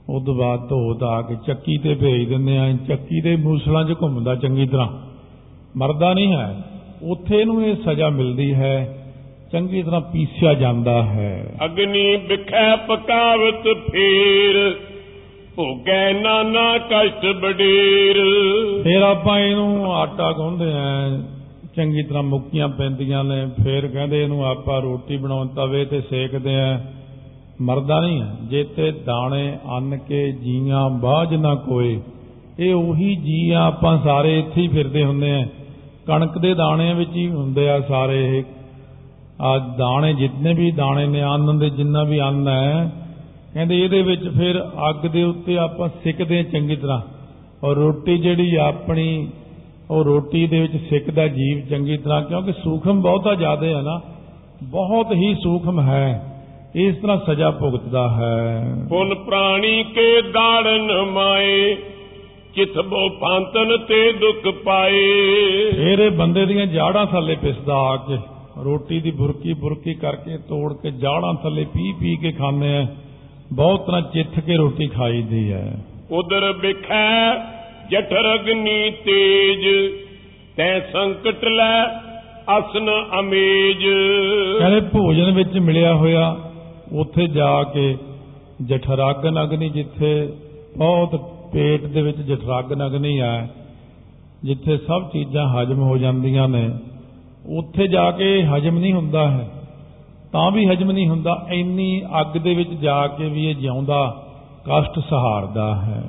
ਉਸ 0.09 0.25
ਤੋਂ 0.25 0.35
ਬਾਅਦ 0.35 0.69
ਧੋ 0.69 0.95
ਧਾ 0.95 1.23
ਕੇ 1.23 1.37
ਚੱਕੀ 1.47 1.79
ਤੇ 1.79 1.95
ਭੇਜ 1.95 2.29
ਦਿੰਦੇ 2.29 2.59
ਆ। 2.59 2.73
ਚੱਕੀ 2.89 3.21
ਦੇ 3.21 3.37
ਮੂਸਲਾਂ 3.37 3.85
'ਚ 3.85 3.95
ਘੁੰਮਦਾ 4.03 4.35
ਚੰਗੀ 4.35 4.67
ਤਰ੍ਹਾਂ। 4.67 4.89
ਮਰਦਾ 5.77 6.15
ਨਹੀਂ 6.15 6.33
ਹੈ। 6.33 6.63
ਉੱਥੇ 7.03 7.41
ਇਹਨੂੰ 7.41 7.67
ਇਹ 7.67 7.77
ਸਜ਼ਾ 7.77 8.09
ਮਿਲਦੀ 8.09 8.55
ਹੈ 8.55 9.06
ਚੰਗੀ 9.53 9.83
ਤਰ੍ਹਾਂ 9.83 10.01
ਪੀਸਿਆ 10.01 10.55
ਜਾਂਦਾ 10.55 11.03
ਹੈ। 11.03 11.55
ਅਗਨੀ 11.65 12.17
ਵਿਖੈ 12.17 12.77
ਪਕਾਵਤ 12.77 13.69
ਫੇਰ 13.93 14.77
ਭੋਗੈ 15.57 16.13
ਨਾਨਾ 16.13 16.79
ਕਸ਼ਟ 16.79 17.27
ਬਡੇਰ 17.27 18.17
ਫਿਰ 18.85 19.03
ਆਪਾਂ 19.03 19.39
ਇਹਨੂੰ 19.39 19.95
ਆਟਾ 19.95 20.33
ਗੁੰਨਦੇ 20.33 20.73
ਆ 20.75 21.19
ਚੰਗੀ 21.77 22.03
ਤਰ੍ਹਾਂ 22.03 22.23
ਮੁੱਕੀਆਂ 22.23 22.69
ਪੈਂਦੀਆਂ 22.69 23.25
ਨੇ 23.25 23.47
ਫਿਰ 23.65 23.87
ਕਹਿੰਦੇ 23.87 24.23
ਇਹਨੂੰ 24.23 24.47
ਆਪਾਂ 24.47 24.83
ਰੋਟੀ 24.83 25.17
ਬਣਾਉਣ 25.17 25.49
ਤਵੇ 25.49 25.85
ਤੇ 25.85 26.01
ਸੇਕਦੇ 26.01 26.55
ਆ। 26.55 26.81
ਮਰਦਾ 27.61 28.01
ਨਹੀਂ 28.01 28.23
ਜੇਤੇ 28.51 28.93
ਦਾਣੇ 28.93 29.59
ਅੰਨ 29.77 29.99
ਕੇ 29.99 30.33
ਜੀਆਂ 30.33 30.91
ਬਾਝ 30.91 31.35
ਨਾ 31.35 31.55
ਕੋਏ। 31.55 32.01
ਇਹ 32.61 32.75
ਉਹੀ 32.75 33.17
ਜੀ 33.17 33.51
ਆ 33.51 33.67
ਆਪਾਂ 33.67 33.99
ਸਾਰੇ 34.05 34.39
ਇੱਥੇ 34.39 34.61
ਹੀ 34.61 34.69
ਫਿਰਦੇ 34.69 35.05
ਹੁੰਦੇ 35.05 35.31
ਆ। 35.31 35.47
ਕਣਕ 36.07 36.39
ਦੇ 36.39 36.55
ਦਾਣਿਆਂ 36.55 36.95
ਵਿੱਚ 36.95 37.17
ਹੀ 37.17 37.29
ਹੁੰਦੇ 37.29 37.69
ਆ 37.69 37.81
ਸਾਰੇ 37.81 38.39
ਇਹ। 38.39 38.43
ਆ 39.43 39.59
ਦਾਣੇ 39.59 40.15
ਜਿੰਨੇ 40.15 40.55
ਵੀ 40.55 40.71
ਦਾਣੇ 40.71 41.07
ਨੇ 41.07 41.23
ਅੰਨ 41.23 41.59
ਦੇ 41.59 41.71
ਜਿੰਨਾ 41.71 42.03
ਵੀ 42.03 42.21
ਅੰਨ 42.21 42.49
ਹੈ 42.49 42.93
ਕਹਿੰਦੇ 43.55 43.85
ਇਹਦੇ 43.85 44.03
ਵਿੱਚ 44.03 44.29
ਫਿਰ 44.29 44.71
ਅੱਗ 44.91 45.07
ਦੇ 45.07 45.23
ਉੱਤੇ 45.23 45.59
ਆਪਾਂ 45.59 45.89
ਸਿੱਕਦੇ 45.89 46.43
ਚੰਗੀ 46.43 46.77
ਤਰ੍ਹਾਂ। 46.77 47.01
ਔਰ 47.65 47.77
ਰੋਟੀ 47.77 48.19
ਜਿਹੜੀ 48.19 48.57
ਆਪਣੀ 48.57 49.29
ਉਹ 49.91 50.05
ਰੋਟੀ 50.05 50.47
ਦੇ 50.47 50.61
ਵਿੱਚ 50.61 50.77
ਸਿੱਕਦਾ 50.89 51.29
ਜੀਵ 51.29 51.67
ਚੰਗੀ 51.71 51.97
ਤਰ੍ਹਾਂ 51.97 52.23
ਕਿਉਂਕਿ 52.23 52.53
ਸੂਖਮ 52.53 53.03
ਬਹੁਤਾ 53.03 53.35
ਜ਼ਿਆਦਾ 53.35 53.67
ਹੈ 53.67 53.83
ਨਾ 53.83 54.01
ਬਹੁਤ 54.63 55.13
ਹੀ 55.13 55.35
ਸੂਖਮ 55.35 55.81
ਹੈ। 55.81 56.33
ਇਸ 56.75 56.97
ਤਰ੍ਹਾਂ 56.97 57.17
ਸਜ਼ਾ 57.27 57.51
ਭੁਗਤਦਾ 57.51 58.11
ਹੈ। 58.11 58.65
ਪੁਨ 58.89 59.15
ਪ੍ਰਾਣੀ 59.15 59.85
ਕੇ 59.85 60.23
ਦਾੜਨ 60.23 61.03
ਮਾਏ 61.03 61.77
ਚਿਤਬੋ 62.55 63.09
ਪੰਤਨ 63.09 63.77
ਤੇ 63.89 64.13
ਦੁੱਖ 64.13 64.55
ਪਾਏ। 64.55 65.07
ਫਿਰ 65.71 66.11
ਬੰਦੇ 66.11 66.47
ਦੀਆਂ 66.47 66.67
ਜਾੜਾਂ 66.67 67.07
ਥੱਲੇ 67.07 67.37
ਪਿਸਦਾ 67.37 67.75
ਆ 67.75 67.97
ਕੇ। 67.97 68.17
ਰੋਟੀ 68.65 69.01
ਦੀ 69.01 69.11
ਬੁਰਕੀ 69.11 69.53
ਬੁਰਕੀ 69.53 69.95
ਕਰਕੇ 69.95 70.39
ਤੋੜ 70.39 70.73
ਕੇ 70.75 70.91
ਜਾੜਾਂ 70.91 71.35
ਥੱਲੇ 71.35 71.65
ਪੀ 71.65 71.93
ਪੀ 72.01 72.17
ਕੇ 72.17 72.33
ਖਾਂਦੇ 72.33 72.77
ਆ। 72.77 72.87
ਬਹੁਤ 73.53 73.87
ਤਰ੍ਹਾਂ 73.87 74.03
ਚਿੱਥ 74.03 74.41
ਕੇ 74.41 74.57
ਰੋਟੀ 74.57 74.87
ਖਾਈਦੀ 74.87 75.53
ਹੈ। 75.53 75.85
ਉਦਰ 76.11 76.53
ਵਿਖੈ 76.53 77.35
ਜਠਰ 77.91 78.35
ਅਗਨੀ 78.35 78.91
ਤੇਜ 78.91 79.93
ਤੈ 80.57 80.81
ਸੰਕਟ 80.81 81.45
ਲੈ 81.45 81.87
ਅਸਨ 82.59 82.91
ਅਮੇਜ। 83.21 83.85
ਕਹਿੰਦੇ 84.59 84.81
ਭੋਜਨ 84.81 85.31
ਵਿੱਚ 85.31 85.59
ਮਿਲਿਆ 85.59 85.95
ਹੋਇਆ 85.95 86.37
ਉੱਥੇ 86.93 87.27
ਜਾ 87.27 87.63
ਕੇ 87.63 87.97
ਜਠਰਾਗਨ 88.67 89.43
ਅਗਨੀ 89.43 89.69
ਜਿੱਥੇ 89.69 90.33
ਬਹੁਤ 90.77 91.15
ਪੇਟ 91.53 91.85
ਦੇ 91.85 92.03
ਵਿੱਚ 92.03 92.19
ਜਠਰਾਗਨ 92.19 92.87
ਅਗਨੀ 92.87 93.21
ਹੈ 93.21 93.51
ਜਿੱਥੇ 94.45 94.77
ਸਭ 94.77 95.09
ਚੀਜ਼ਾਂ 95.13 95.49
ਹਜਮ 95.49 95.79
ਹੋ 95.79 95.99
ਜਾਂਦੀਆਂ 95.99 96.49
ਨੇ। 96.49 96.71
ਉੱਥੇ 97.49 97.87
ਜਾ 97.87 98.11
ਕੇ 98.11 98.43
ਹਜਮ 98.43 98.79
ਨਹੀਂ 98.79 98.93
ਹੁੰਦਾ 98.93 99.31
ਹੈ 99.31 99.49
ਤਾਂ 100.33 100.51
ਵੀ 100.51 100.67
ਹਜਮ 100.67 100.91
ਨਹੀਂ 100.91 101.09
ਹੁੰਦਾ 101.09 101.47
ਇੰਨੀ 101.51 102.03
ਅੱਗ 102.21 102.37
ਦੇ 102.39 102.55
ਵਿੱਚ 102.55 102.71
ਜਾ 102.71 103.07
ਕੇ 103.07 103.29
ਵੀ 103.29 103.51
ਇਹ 103.51 103.55
ਜਿਉਂਦਾ 103.55 104.27
ਕਸ਼ਟ 104.65 104.99
ਸਹਾਰਦਾ 104.99 105.75
ਹੈ। 105.77 106.03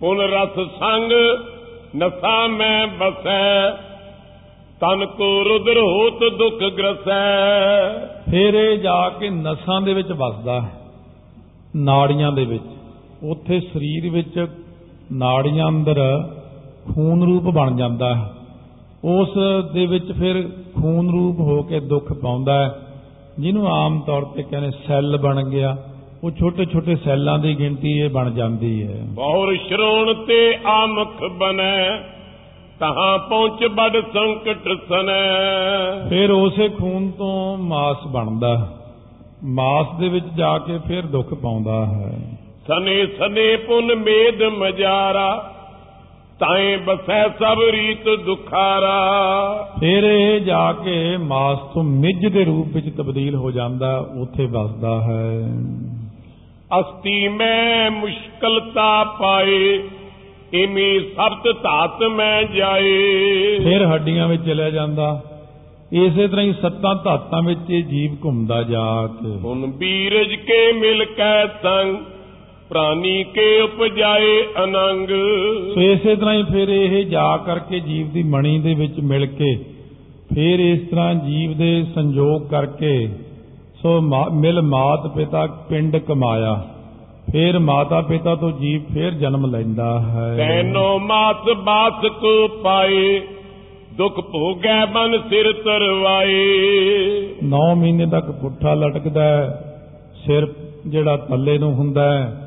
ਪੁਨ 0.00 0.20
ਰਸ 0.20 0.54
ਸੰਗ 0.54 1.12
ਨਸਾ 1.96 2.46
ਮੈਂ 2.46 2.86
ਬਸੈ 2.86 3.70
ਤਨ 4.80 5.06
ਕੋ 5.06 5.44
ਰੁਦਰ 5.44 5.78
ਹੋਤ 5.78 6.24
ਦੁਖ 6.34 6.74
ਗ੍ਰਸੈ। 6.74 7.36
ਫਿਰ 8.30 8.54
ਇਹ 8.54 8.78
ਜਾ 8.78 9.08
ਕੇ 9.08 9.30
ਨਸਾਂ 9.30 9.80
ਦੇ 9.80 9.94
ਵਿੱਚ 9.94 10.12
ਵਸਦਾ 10.12 10.60
ਹੈ 10.60 10.72
ਨਾੜੀਆਂ 11.76 12.32
ਦੇ 12.32 12.44
ਵਿੱਚ। 12.44 12.64
ਉੱਥੇ 13.22 13.60
ਸਰੀਰ 13.60 14.10
ਵਿੱਚ 14.10 14.46
ਨਾੜੀਆਂ 15.12 15.68
ਅੰਦਰ 15.68 16.28
ਖੂਨ 16.94 17.22
ਰੂਪ 17.22 17.42
ਬਣ 17.42 17.76
ਜਾਂਦਾ 17.76 18.14
ਹੈ। 18.14 18.32
ਉਸ 19.04 19.28
ਦੇ 19.72 19.86
ਵਿੱਚ 19.86 20.12
ਫਿਰ 20.12 20.48
ਖੂਨ 20.80 21.10
ਰੂਪ 21.10 21.40
ਹੋ 21.40 21.62
ਕੇ 21.62 21.80
ਦੁੱਖ 21.80 22.12
ਪਾਉਂਦਾ 22.12 22.64
ਹੈ 22.64 22.74
ਜਿਹਨੂੰ 23.38 23.68
ਆਮ 23.68 24.00
ਤੌਰ 24.00 24.24
ਤੇ 24.24 24.42
ਕਹਿੰਦੇ 24.42 24.70
ਸੈੱਲ 24.86 25.16
ਬਣ 25.16 25.42
ਗਿਆ 25.44 25.76
ਉਹ 26.24 26.30
ਛੋਟੇ 26.30 26.64
ਛੋਟੇ 26.64 26.96
ਸੈੱਲਾਂ 26.96 27.38
ਦੀ 27.38 27.58
ਗਿਣਤੀ 27.58 27.98
ਇਹ 27.98 28.10
ਬਣ 28.10 28.30
ਜਾਂਦੀ 28.30 28.86
ਹੈ 28.86 29.00
ਬਹੁਰ 29.02 29.56
ਸ਼ਰੋਣ 29.56 30.14
ਤੇ 30.14 30.58
ਆਮਖ 30.66 31.24
ਬਨੈ 31.24 31.88
ਤਹਾਂ 32.80 33.18
ਪਹੁੰਚ 33.18 33.64
ਬੜ 33.66 34.02
ਸੰਕਟ 34.12 34.68
ਸਨੈ 34.88 36.08
ਫਿਰ 36.08 36.30
ਉਸੇ 36.30 36.68
ਖੂਨ 36.68 37.10
ਤੋਂ 37.10 37.58
ਮਾਸ 37.58 37.96
ਬਣਦਾ। 38.06 38.76
ਮਾਸ 39.44 39.86
ਦੇ 40.00 40.08
ਵਿੱਚ 40.08 40.26
ਜਾ 40.36 40.58
ਕੇ 40.58 40.78
ਫਿਰ 40.88 41.02
ਦੁੱਖ 41.02 41.34
ਪਾਉਂਦਾ 41.34 41.86
ਹੈ 41.86 42.18
ਸਨੇ 42.68 43.06
ਸਨੇ 43.06 43.56
ਪੁਨ 43.56 43.94
ਮੇਦ 43.94 44.42
ਮਜਾਰਾ 44.42 45.52
ਤਾਏ 46.40 46.76
ਬਸੈ 46.76 47.28
ਸਭ 47.28 47.58
ਰੀਤ 47.70 48.08
ਦੁਖਾਰਾ। 48.24 48.96
ਫਿਰ 49.80 50.04
ਇਹ 50.04 50.40
ਜਾ 50.40 50.72
ਕੇ 50.72 51.16
ਮਾਸ 51.16 51.58
ਤੋਂ 51.74 51.82
ਮਿੱਝ 51.82 52.26
ਦੇ 52.26 52.44
ਰੂਪ 52.44 52.66
ਵਿੱਚ 52.74 52.96
ਤਬਦੀਲ 52.96 53.34
ਹੋ 53.34 53.50
ਜਾਂਦਾ 53.50 54.06
ਉੱਥੇ 54.20 54.46
ਵਸਦਾ 54.46 55.00
ਹੈ। 55.02 55.48
ਅਸਤੀ 56.80 57.28
ਮੈਂ 57.28 57.90
ਮੁਸ਼ਕਲਤਾ 57.90 59.04
ਪਾਏ 59.04 59.82
ਇਮੀ 60.54 61.00
ਸਬਤ 61.00 61.62
ਧਾਤ 61.62 62.02
ਮੈਂ 62.02 62.42
ਜਾਏ। 62.42 63.58
ਫਿਰ 63.58 63.86
ਹੱਡੀਆਂ 63.86 64.28
ਵਿੱਚ 64.28 64.44
ਚਲਿਆ 64.46 64.70
ਜਾਂਦਾ 64.70 65.22
ਇਸੇ 65.92 66.28
ਤਰ੍ਹਾਂ 66.28 66.44
ਹੀ 66.44 66.52
ਸੱਤਾਂ 66.52 66.94
ਧਾਤਾਂ 67.04 67.42
ਵਿੱਚ 67.42 67.70
ਇਹ 67.70 67.84
ਜੀਵ 67.84 68.16
ਘੁੰਮਦਾ 68.24 68.62
ਜਾ 68.62 69.06
ਕੇ 69.06 69.38
ਹੁਣ 69.38 69.66
ਬੀਰਜ 69.66 70.34
ਕੇ 70.34 70.72
ਮਿਲ 70.72 71.04
ਕੈ 71.04 71.46
ਸੰਗ 71.46 71.96
ਪ੍ਰਾਨੀ 72.70 73.22
ਕੇ 73.24 73.60
ਉਪਜਾਏ 73.60 74.42
ਅਨੰਗ। 74.64 75.08
ਸੋ 75.74 75.80
ਇਸੇ 75.82 76.14
ਤਰ੍ਹਾਂ 76.16 76.34
ਹੀ 76.34 76.42
ਫਿਰ 76.42 76.68
ਇਹ 76.68 77.04
ਜਾ 77.06 77.36
ਕਰਕੇ 77.36 77.80
ਜੀਵ 77.80 78.08
ਦੀ 78.08 78.22
ਮਣੀ 78.22 78.58
ਦੇ 78.58 78.74
ਵਿੱਚ 78.74 79.00
ਮਿਲ 79.00 79.26
ਕੇ 79.26 79.54
ਫਿਰ 80.34 80.60
ਇਸ 80.60 80.80
ਤਰ੍ਹਾਂ 80.88 81.14
ਜੀਵ 81.14 81.56
ਦੇ 81.58 81.84
ਸੰਜੋਗ 81.94 82.48
ਕਰਕੇ 82.48 83.08
ਸੋ 83.82 84.00
ਮਿਲ 84.32 84.60
ਮਾਤ 84.62 85.06
ਪਿਤਾ 85.14 85.46
ਪਿੰਡ 85.68 85.96
ਕਮਾਇਆ। 85.96 86.54
ਫਿਰ 87.32 87.58
ਮਾਤਾ 87.58 88.00
ਪਿਤਾ 88.00 88.34
ਤੋਂ 88.34 88.50
ਜੀਵ 88.52 88.80
ਫਿਰ 88.94 89.10
ਜਨਮ 89.10 89.46
ਲੈਂਦਾ 89.46 90.00
ਹੈ। 90.00 90.34
ਤੈਨੋ 90.36 90.98
ਮਾਸ 90.98 91.48
ਬਾਸ 91.64 92.06
ਕੋ 92.20 92.48
ਪਾਏ 92.48 93.20
ਦੁੱਖ 93.98 94.20
ਭੋਗੈ 94.20 94.84
ਮਨ 94.86 95.18
ਸਿਰ 95.30 95.52
ਤਰਵਾਏ। 95.52 96.42
9 97.44 97.74
ਮਹੀਨੇ 97.76 98.06
ਤੱਕ 98.06 98.30
ਪੁੱਠਾ 98.30 98.74
ਲਟਕਦਾ 98.74 99.22
ਹੈ 99.22 99.76
ਸਿਰ 100.26 100.46
ਜਿਹੜਾ 100.86 101.16
ਥੱਲੇ 101.16 101.58
ਨੂੰ 101.58 101.72
ਹੁੰਦਾ 101.74 102.12
ਹੈ 102.12 102.45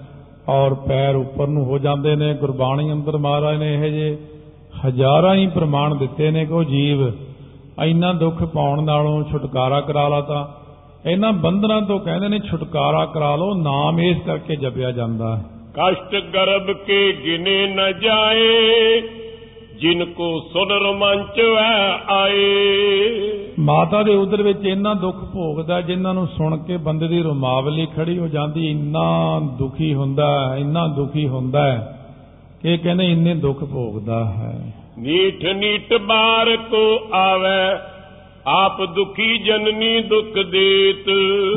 ਔਰ 0.50 0.74
ਪੈਰ 0.74 1.16
ਉੱਪਰ 1.16 1.48
ਨੂੰ 1.48 1.66
ਹੋ 1.66 1.78
ਜਾਂਦੇ 1.78 2.16
ਨੇ, 2.16 2.34
ਗੁਰਬਾਣੀ 2.34 2.92
ਅੰਦਰ 2.92 3.18
ਮਹਾਰਾਜ 3.18 3.58
ਨੇ 3.58 3.74
ਇਹ 3.74 3.92
ਜੇ 3.92 4.18
ਹਜ਼ਾਰਾਂ 4.86 5.36
ਹੀ 5.36 5.48
ਪ੍ਰਮਾਣ 5.48 5.96
ਦਿੱਤੇ 5.96 6.32
ਨੇ 6.32 6.46
ਕਿ 6.46 6.54
ਉਹ 6.54 6.64
ਜੀਵ 6.64 7.12
ਇੰਨਾ 7.84 8.14
ਦੁੱਖ 8.14 8.44
ਪਾਉਣ 8.44 8.84
ਨਾਲੋਂ 8.84 9.24
ਛੁਟਕਾਰਾ 9.24 9.82
ਕਰਾ 9.82 10.08
ਲਾ 10.08 10.22
ਤਾਂ 10.22 10.46
ਇਹਨਾਂ 11.10 11.34
ਬੰਧਨਾਂ 11.34 11.82
ਤੋਂ 11.82 12.00
ਕਹਿੰਦੇ 12.00 12.28
ਨੇ 12.28 12.40
ਛੁਟਕਾਰਾ 12.40 13.06
ਕਰਾ 13.06 13.36
ਲਓ, 13.36 13.54
ਨਾਮ 13.54 14.00
ਇਸ 14.00 14.18
ਕਰਕੇ 14.26 14.56
ਜਪਿਆ 14.56 14.92
ਜਾਂਦਾ 14.92 15.36
ਹੈ। 15.36 15.44
ਕਸ਼ਟ 15.74 16.16
ਗਰਭ 16.34 16.72
ਕੇ 16.72 17.18
ਗਿਨੇ 17.26 17.68
ਨ 17.68 18.00
ਜਾਏ 18.00 19.02
ਜਿਨ 19.82 20.06
ਕੋ 20.06 20.40
ਸੁਨ 20.54 20.72
ਰੋਮਾਂਚ 20.72 21.40
ਵੈ 21.40 21.92
ਆਏ। 22.08 22.40
ਮਾਤਾ 23.60 24.04
ਦੇ 24.04 24.16
ਉਦਰ 24.16 24.42
ਵਿੱਚ 24.42 24.66
ਇੰਨਾ 24.66 24.94
ਦੁੱਖ 24.94 25.18
ਭੋਗਦਾ 25.18 25.82
ਜਿਨ੍ਹਾਂ 25.82 26.14
ਨੂੰ 26.14 26.28
ਸੁਣ 26.28 26.58
ਕੇ 26.58 26.78
ਬੰਦੇ 26.78 27.08
ਦੀ 27.08 27.22
ਰੁਮਾਵਲੀ 27.22 27.88
ਖੜੀ 27.96 28.18
ਹੋ 28.18 28.28
ਜਾਂਦੀ 28.28 28.72
ਇੰਨਾ 28.72 29.40
ਦੁਖੀ 29.58 29.94
ਹੁੰਦਾ 29.94 30.50
ਹੈ, 30.50 30.58
ਇੰਨਾ 30.58 30.88
ਦੁਖੀ 30.88 31.28
ਹੁੰਦਾ 31.28 31.72
ਹੈ 31.72 32.00
ਕਿ 32.62 32.78
ਕਹਿੰਦੇ 32.78 33.12
ਇੰਨੇ 33.12 33.36
ਦੁੱਖ 33.36 33.64
ਭੋਗਦਾ 33.64 34.26
ਹੈ। 34.26 34.74
ਨੀਠ 35.00 35.46
ਨੀਠ 35.46 35.94
ਬਾਰ 36.02 36.58
ਕੋ 36.58 37.00
ਆਵੇ 37.14 37.80
ਆਪ 38.48 38.86
ਦੁਖੀ 38.86 39.38
ਜਨਨੀ 39.38 40.02
ਦੁਖ 40.02 40.46
ਦੇਤ। 40.52 41.10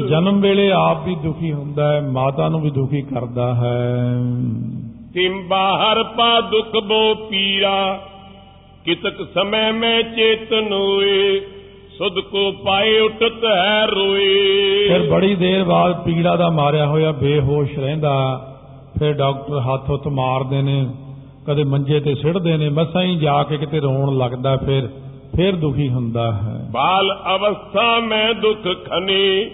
ਜਨਮ 0.08 0.40
ਵੇਲੇ 0.40 0.72
ਆਪ 0.72 1.06
ਵੀ 1.06 1.14
ਦੁਖੀ 1.14 1.52
ਹੁੰਦਾ 1.52 1.92
ਹੈ 1.92 2.00
ਮਾਤਾ 2.00 2.48
ਨੂੰ 2.48 2.60
ਵੀ 2.60 2.70
ਦੁਖੀ 2.70 3.02
ਕਰਦਾ 3.02 3.54
ਹੈ। 3.54 4.16
ਤਿਮ 5.14 5.48
ਬਾਹਰ 5.48 6.02
ਪਾ 6.02 6.40
ਦੁਖ 6.40 6.84
ਬੋ 6.84 7.14
ਪੀਰਾ। 7.14 8.00
ਕਿਤਕ 8.84 9.22
ਸਮੈ 9.34 9.72
ਮੈਂ 9.72 10.02
ਚੇਤਨ 10.02 10.72
ਹੋਏ 10.72 11.40
ਸੁਧ 11.98 12.18
ਕੋ 12.20 12.52
ਪਾਏ 12.52 12.98
ਉਠਤ 13.00 13.44
ਹੈ 13.44 13.86
ਰੋਏ। 13.86 14.88
ਫਿਰ 14.88 15.10
ਬੜੀ 15.10 15.34
ਦੇਰ 15.34 15.64
ਬਾਅਦ 15.64 16.04
ਪੀੜਾ 16.04 16.36
ਦਾ 16.36 16.50
ਮਾਰਿਆ 16.50 16.86
ਹੋਇਆ 16.86 17.12
ਬੇਹੋਸ਼ 17.12 17.78
ਰਹਿੰਦਾ। 17.78 18.14
ਫਿਰ 18.98 19.12
ਡਾਕਟਰ 19.12 19.58
ਹੱਥ 19.58 19.90
ਹੁੱਥ 19.90 20.06
ਮਾਰਦੇ 20.06 20.62
ਨੇ 20.62 20.86
ਕਦੇ 21.46 21.64
ਮੰਜੇ 21.64 22.00
ਤੇ 22.00 22.14
ਸਿੱਟਦੇ 22.14 22.56
ਨੇ 22.56 22.68
ਮਸਾਂ 22.68 23.02
ਹੀ 23.02 23.16
ਜਾ 23.16 23.42
ਕੇ 23.42 23.56
ਕਿਤੇ 23.56 23.80
ਰੋਣ 23.80 24.16
ਲੱਗਦਾ 24.18 24.56
ਫਿਰ 24.56 24.88
ਫਿਰ 25.36 25.56
ਦੁਖੀ 25.56 25.88
ਹੁੰਦਾ 25.88 26.32
ਹੈ। 26.32 26.66
ਬਾਲ 26.70 27.12
ਅਵਸਥਾ 27.34 28.00
ਮੈਂ 28.00 28.34
ਦੁਖ 28.34 28.62
ਖਨੇ 28.62 29.50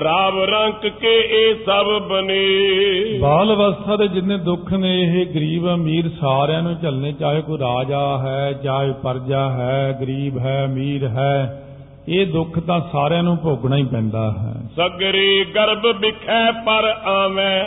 ਰਾਵ 0.00 0.42
ਰੰਕ 0.42 0.86
ਕੇ 0.86 1.20
ਇਹ 1.30 1.54
ਸਭ 1.66 2.02
ਬਨੇ। 2.02 3.18
ਬਾਲ 3.18 3.54
ਅਵਸਥਾ 3.54 3.96
ਦੇ 3.96 4.08
ਜਿੰਨੇ 4.08 4.36
ਦੁੱਖ 4.36 4.72
ਨੇ 4.72 5.02
ਇਹ 5.02 5.26
ਗਰੀਬ 5.26 5.74
ਅਮੀਰ 5.74 6.08
ਸਾਰਿਆਂ 6.20 6.62
ਨੂੰ 6.62 6.74
ਝੱਲਣੇ 6.82 7.12
ਚਾਹੇ 7.12 7.42
ਕੋਈ 7.42 7.58
ਰਾਜਾ 7.58 8.18
ਹੈ 8.18 8.52
ਚਾਹੇ 8.52 8.92
ਪਰਜਾ 9.02 9.50
ਹੈ 9.50 9.98
ਗਰੀਬ 10.00 10.38
ਹੈ 10.38 10.64
ਅਮੀਰ 10.64 11.08
ਹੈ 11.08 11.64
ਇਹ 12.08 12.26
ਦੁੱਖ 12.26 12.58
ਤਾਂ 12.58 12.80
ਸਾਰਿਆਂ 12.92 13.22
ਨੂੰ 13.22 13.36
ਭੋਗਣਾ 13.36 13.76
ਹੀ 13.76 13.84
ਪੈਂਦਾ 13.84 14.30
ਹੈ। 14.30 14.54
ਸਗਰੇ 14.76 15.44
ਗਰਭ 15.54 15.86
ਵਿਖੈ 15.86 16.52
ਪਰ 16.52 16.84
ਆਵੇਂ 17.04 17.64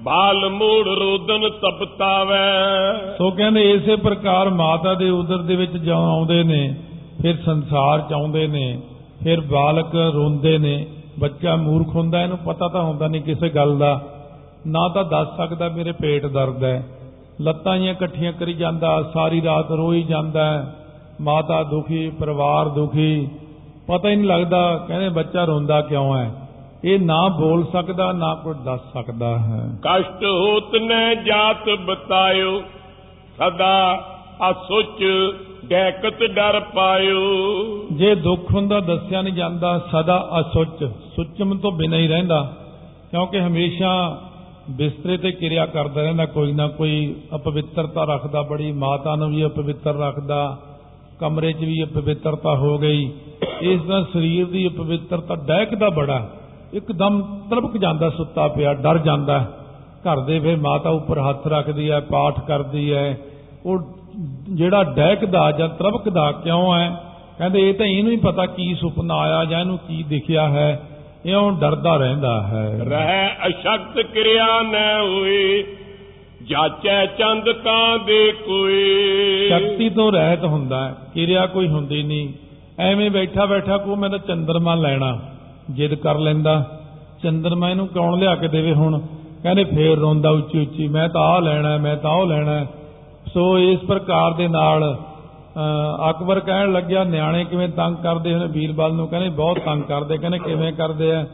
ਬਾਲ 0.00 0.48
ਮੂੜ 0.48 0.88
ਰੋਦਨ 0.88 1.48
ਤਪਤਾਵੈ। 1.48 2.48
ਸੋ 3.18 3.30
ਕਹਿੰਦੇ 3.30 3.70
ਇਸੇ 3.70 3.96
ਪ੍ਰਕਾਰ 3.96 4.50
ਮਾਤਾ 4.50 4.94
ਦੇ 4.94 5.10
ਉਦਰ 5.10 5.38
ਦੇ 5.38 5.56
ਵਿੱਚ 5.56 5.72
ਜਦੋਂ 5.72 6.18
ਆਉਂਦੇ 6.18 6.42
ਨੇ 6.42 6.74
ਫਿਰ 7.22 7.36
ਸੰਸਾਰ 7.36 8.00
ਚ 8.00 8.12
ਆਉਂਦੇ 8.12 8.46
ਨੇ 8.46 8.80
ਫਿਰ 9.24 9.40
ਬਾਲਕ 9.40 9.94
ਰੋਂਦੇ 10.14 10.58
ਨੇ 10.58 10.86
ਬੱਚਾ 11.18 11.56
ਮੂਰਖ 11.56 11.86
ਹੁੰਦਾ, 11.86 12.22
ਇਹਨੂੰ 12.22 12.38
ਪਤਾ 12.38 12.68
ਤਾਂ 12.68 12.82
ਹੁੰਦਾ 12.82 13.08
ਨਹੀਂ 13.08 13.22
ਕਿਸੇ 13.22 13.48
ਗੱਲ 13.48 13.78
ਦਾ। 13.78 14.02
ਨਾ 14.66 14.88
ਤਾਂ 14.88 15.04
ਦੱਸ 15.04 15.28
ਸਕਦਾ 15.36 15.68
ਮੇਰੇ 15.68 15.92
ਪੇਟ 15.92 16.26
ਦਰਦ 16.26 16.64
ਹੈ। 16.64 16.86
ਲੱਤਾਂ 17.40 17.78
ਜੀਆਂ 17.78 17.94
ਇਕੱਠੀਆਂ 17.94 18.32
ਕਰੀ 18.32 18.52
ਜਾਂਦਾ, 18.52 19.02
ਸਾਰੀ 19.14 19.42
ਰਾਤ 19.42 19.70
ਰੋਈ 19.70 20.02
ਜਾਂਦਾ 20.02 20.44
ਹੈ। 20.44 20.76
ਮਾਤਾ 21.20 21.62
ਦੁਖੀ, 21.62 22.10
ਪਰਿਵਾਰ 22.10 22.68
ਦੁਖੀ, 22.68 23.28
ਪਤਾ 23.86 24.08
ਹੀ 24.08 24.16
ਨਹੀਂ 24.16 24.26
ਲੱਗਦਾ, 24.26 24.84
ਕਹਿੰਦੇ 24.88 25.08
ਬੱਚਾ 25.08 25.44
ਰੋਂਦਾ 25.44 25.80
ਕਿਉਂ 25.80 26.16
ਹੈ? 26.16 26.34
ਇਹ 26.84 27.00
ਨਾ 27.00 27.28
ਬੋਲ 27.28 27.66
ਸਕਦਾ, 27.72 28.12
ਨਾ 28.12 28.34
ਕੋਈ 28.34 28.54
ਦੱਸ 28.64 28.80
ਸਕਦਾ 28.80 29.38
ਹੈ। 29.38 29.70
ਕਸ਼ਟ 29.82 30.24
ਹੋਤ 30.24 30.74
ਨੈ 30.76 31.14
ਜਾਤ 31.14 31.70
ਬਤਾਇਓ, 31.86 32.60
ਸਦਾ 33.38 34.04
ਅਸੁਚ 34.50 35.04
ਡੈਕਤ 35.68 36.24
ਡਰ 36.24 36.60
ਪਾਇਓ। 36.60 37.18
ਜੇ 37.92 38.14
ਦੁੱਖ 38.14 38.54
ਹੁੰਦਾ 38.54 38.80
ਦੱਸਿਆ 38.80 39.22
ਨਹੀਂ 39.22 39.34
ਜਾਂਦਾ, 39.34 39.78
ਸਦਾ 39.78 40.28
ਅਸੁੱਚ। 40.40 40.84
ਸੁੱਚਮ 41.16 41.58
ਤੋਂ 41.58 41.72
ਬਿਨਾਂ 41.72 41.98
ਹੀ 41.98 42.08
ਰਹਿੰਦਾ। 42.08 42.52
ਕਿਉਂਕਿ 43.10 43.40
ਹਮੇਸ਼ਾ 43.40 44.22
ਬਿਸਤਰੇ 44.70 45.16
ਤੇ 45.16 45.32
ਕਿਰਿਆ 45.32 45.66
ਕਰਦਾ 45.66 46.02
ਰਹਿੰਦਾ, 46.02 46.26
ਕੋਈ 46.26 46.52
ਨਾ 46.52 46.68
ਕੋਈ 46.68 47.14
ਅਪਵਿੱਤਰਤਾ 47.34 48.04
ਰੱਖਦਾ। 48.04 48.42
ਬੜੀ 48.42 48.72
ਮਾਤਾ 48.72 49.16
ਨੂੰ 49.16 49.30
ਵੀ 49.30 49.44
ਅਪਵਿੱਤਰ 49.44 49.94
ਰੱਖਦਾ, 49.94 50.58
ਕਮਰੇ 51.20 51.52
'ਚ 51.52 51.60
ਵੀ 51.60 51.82
ਅਪਵਿੱਤਰਤਾ 51.82 52.56
ਹੋ 52.56 52.78
ਗਈ। 52.78 53.12
ਇਸ 53.60 53.82
ਤਰ੍ਹਾਂ 53.82 54.04
ਸਰੀਰ 54.12 54.46
ਦੀ 54.46 54.68
ਅਪਵਿੱਤਰਤਾ 54.68 55.34
ਡਹਿਕਦਾ 55.34 55.88
ਬੜਾ। 55.88 56.30
ਇੱਕਦਮ 56.72 57.40
ਤੜਪਕ 57.50 57.76
ਜਾਂਦਾ, 57.76 58.10
ਸੁੱਤਾ 58.10 58.48
ਪਿਆ, 58.48 58.74
ਡਰ 58.74 58.98
ਜਾਂਦਾ। 58.98 59.52
ਘਰ 59.80 60.20
ਦੇ 60.20 60.40
ਫਿਰ 60.40 60.56
ਮਾਤਾ 60.56 60.90
ਉੱਪਰ 60.90 61.18
ਹੱਥ 61.18 61.46
ਰੱਖਦੀ 61.46 61.90
ਹੈ, 61.90 62.00
ਪਾਠ 62.00 62.40
ਕਰਦੀ 62.40 62.92
ਹੈ। 62.92 63.18
ਉਹ 63.66 63.78
ਜਿਹੜਾ 64.54 64.82
ਡਹਿਕਦਾ 64.84 65.50
ਜਾਂ 65.50 65.68
ਤਰਬਕਦਾ 65.68 66.32
ਕਿਉਂ 66.32 66.76
ਹੈ? 66.76 66.96
ਕਹਿੰਦੇ 67.38 67.68
ਇਹ 67.68 67.74
ਤਾਂ 67.74 67.86
ਇਹਨੂੰ 67.86 68.12
ਹੀ 68.12 68.16
ਪਤਾ 68.16 68.46
ਕੀ 68.46 68.74
ਸੁਪਨਾ 68.74 69.14
ਆਇਆ 69.14 69.44
ਜਾਂ 69.44 69.60
ਇਹਨੂੰ 69.60 69.78
ਕੀ 69.78 70.02
ਦਿਖਿਆ 70.02 70.48
ਹੈ। 70.48 70.82
ਇਉਂ 71.26 71.52
ਡਰਦਾ 71.52 71.96
ਰਹਿੰਦਾ 71.96 72.42
ਹੈ। 72.42 72.78
ਰਹਿ 72.82 73.48
ਅਸ਼ਕਤ 73.48 74.00
ਕਿਰਿਆ 74.00 74.62
ਨ 74.62 74.74
ਹੋਏ 75.00 75.64
ਜਾਚੈ 76.50 77.06
ਚੰਦ 77.06 77.52
ਕਾਂ 77.52 77.98
ਦੇ 77.98 78.32
ਕੋਏ 78.32 79.48
ਸ਼ਕਤੀ 79.48 79.88
ਤੋਂ 79.88 80.12
ਰਹਿਤ 80.12 80.44
ਹੁੰਦਾ 80.44 80.88
ਹੈ 80.88 80.94
ਕਿਰਿਆ 81.14 81.46
ਕੋਈ 81.46 81.68
ਹੁੰਦੀ 81.68 82.02
ਨਹੀਂ। 82.02 82.28
ਐਵੇਂ 82.78 83.10
ਬੈਠਾ 83.10 83.46
ਬੈਠਾ 83.46 83.78
ਕੋ 83.78 83.96
ਮੈਂ 83.96 84.10
ਤਾਂ 84.10 84.18
ਚੰਦਰਮਾ 84.18 84.74
ਲੈਣਾ 84.74 85.18
ਜਿੱਦ 85.70 85.94
ਕਰ 85.94 86.18
ਲੈਂਦਾ। 86.18 86.80
ਚੰਦਰਮਾ 87.22 87.70
ਇਹਨੂੰ 87.70 87.88
ਕੌਣ 87.88 88.18
ਲਿਆ 88.18 88.34
ਕੇ 88.34 88.48
ਦੇਵੇ 88.48 88.72
ਹੁਣ? 88.72 89.00
ਕਹਿੰਦੇ 89.42 89.64
ਫੇਰ 89.64 89.98
ਰੋਂਦਾ 89.98 90.30
ਉੱਚੀ 90.30 90.60
ਉੱਚੀ 90.60 90.88
ਮੈਂ 90.88 91.08
ਤਾਂ 91.08 91.20
ਆਹ 91.20 91.40
ਲੈਣਾ 91.40 91.76
ਮੈਂ 91.76 91.96
ਤਾਂ 91.96 92.10
ਉਹ 92.10 92.26
ਲੈਣਾ। 92.26 92.66
ਸੋ 93.34 93.58
ਇਸ 93.58 93.80
ਪ੍ਰਕਾਰ 93.80 94.32
ਦੇ 94.32 94.48
ਨਾਲ 94.48 94.96
ਅਹ, 95.56 96.10
ਅਕਬਰ 96.10 96.40
ਕਹਿਣ 96.40 96.72
ਲੱਗਿਆ 96.72 97.04
ਨਿਆਣੇ 97.04 97.44
ਕਿਵੇਂ 97.44 97.68
ਤੰਗ 97.68 97.96
ਕਰਦੇ 97.96 98.34
ਹਨ? 98.34 98.46
ਬੀਰਬਲ 98.46 98.92
ਨੂੰ 98.92 99.08
ਕਹਿੰਦੇ 99.08 99.28
ਬਹੁਤ 99.28 99.58
ਤੰਗ 99.58 99.82
ਕਰਦੇ। 99.82 100.18
ਕਹਿੰਦੇ 100.18 100.38
ਕਿਵੇਂ 100.38 100.72
ਕਰਦੇ 100.72 101.12
ਆ? 101.12 101.26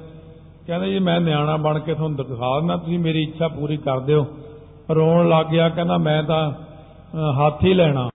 ਕਹਿੰਦੇ 0.67 0.91
ਜੀ 0.91 0.99
ਮੈਂ 0.99 1.21
ਨਿਆਣਾ 1.21 1.57
ਬਣ 1.57 1.79
ਕੇ 1.79 1.95
ਤੁਹਾਨੂੰ 1.95 2.17
ਦਿਖਾ 2.17 2.59
ਦਿੰਦਾ 2.61 2.77
ਤੁਸੀਂ 2.77 2.99
ਮੇਰੀ 2.99 3.23
ਇੱਛਾ 3.23 3.49
ਪੂਰੀ 3.49 3.77
ਕਰ 3.77 4.01
ਦਿਓ। 4.01 4.27
ਰੋਣ 4.91 5.29
ਲੱਗ 5.29 5.47
ਗਿਆ 5.47 5.69
ਕਹਿੰਦਾ 5.69 5.99
ਮੈਂ 5.99 6.23
ਤਾਂ 6.23 6.51
ਅਹ, 6.51 7.47
ਹੱਥ 7.47 7.65
ਹੀ 7.65 7.75
ਲੈਣਾ। 7.75 8.09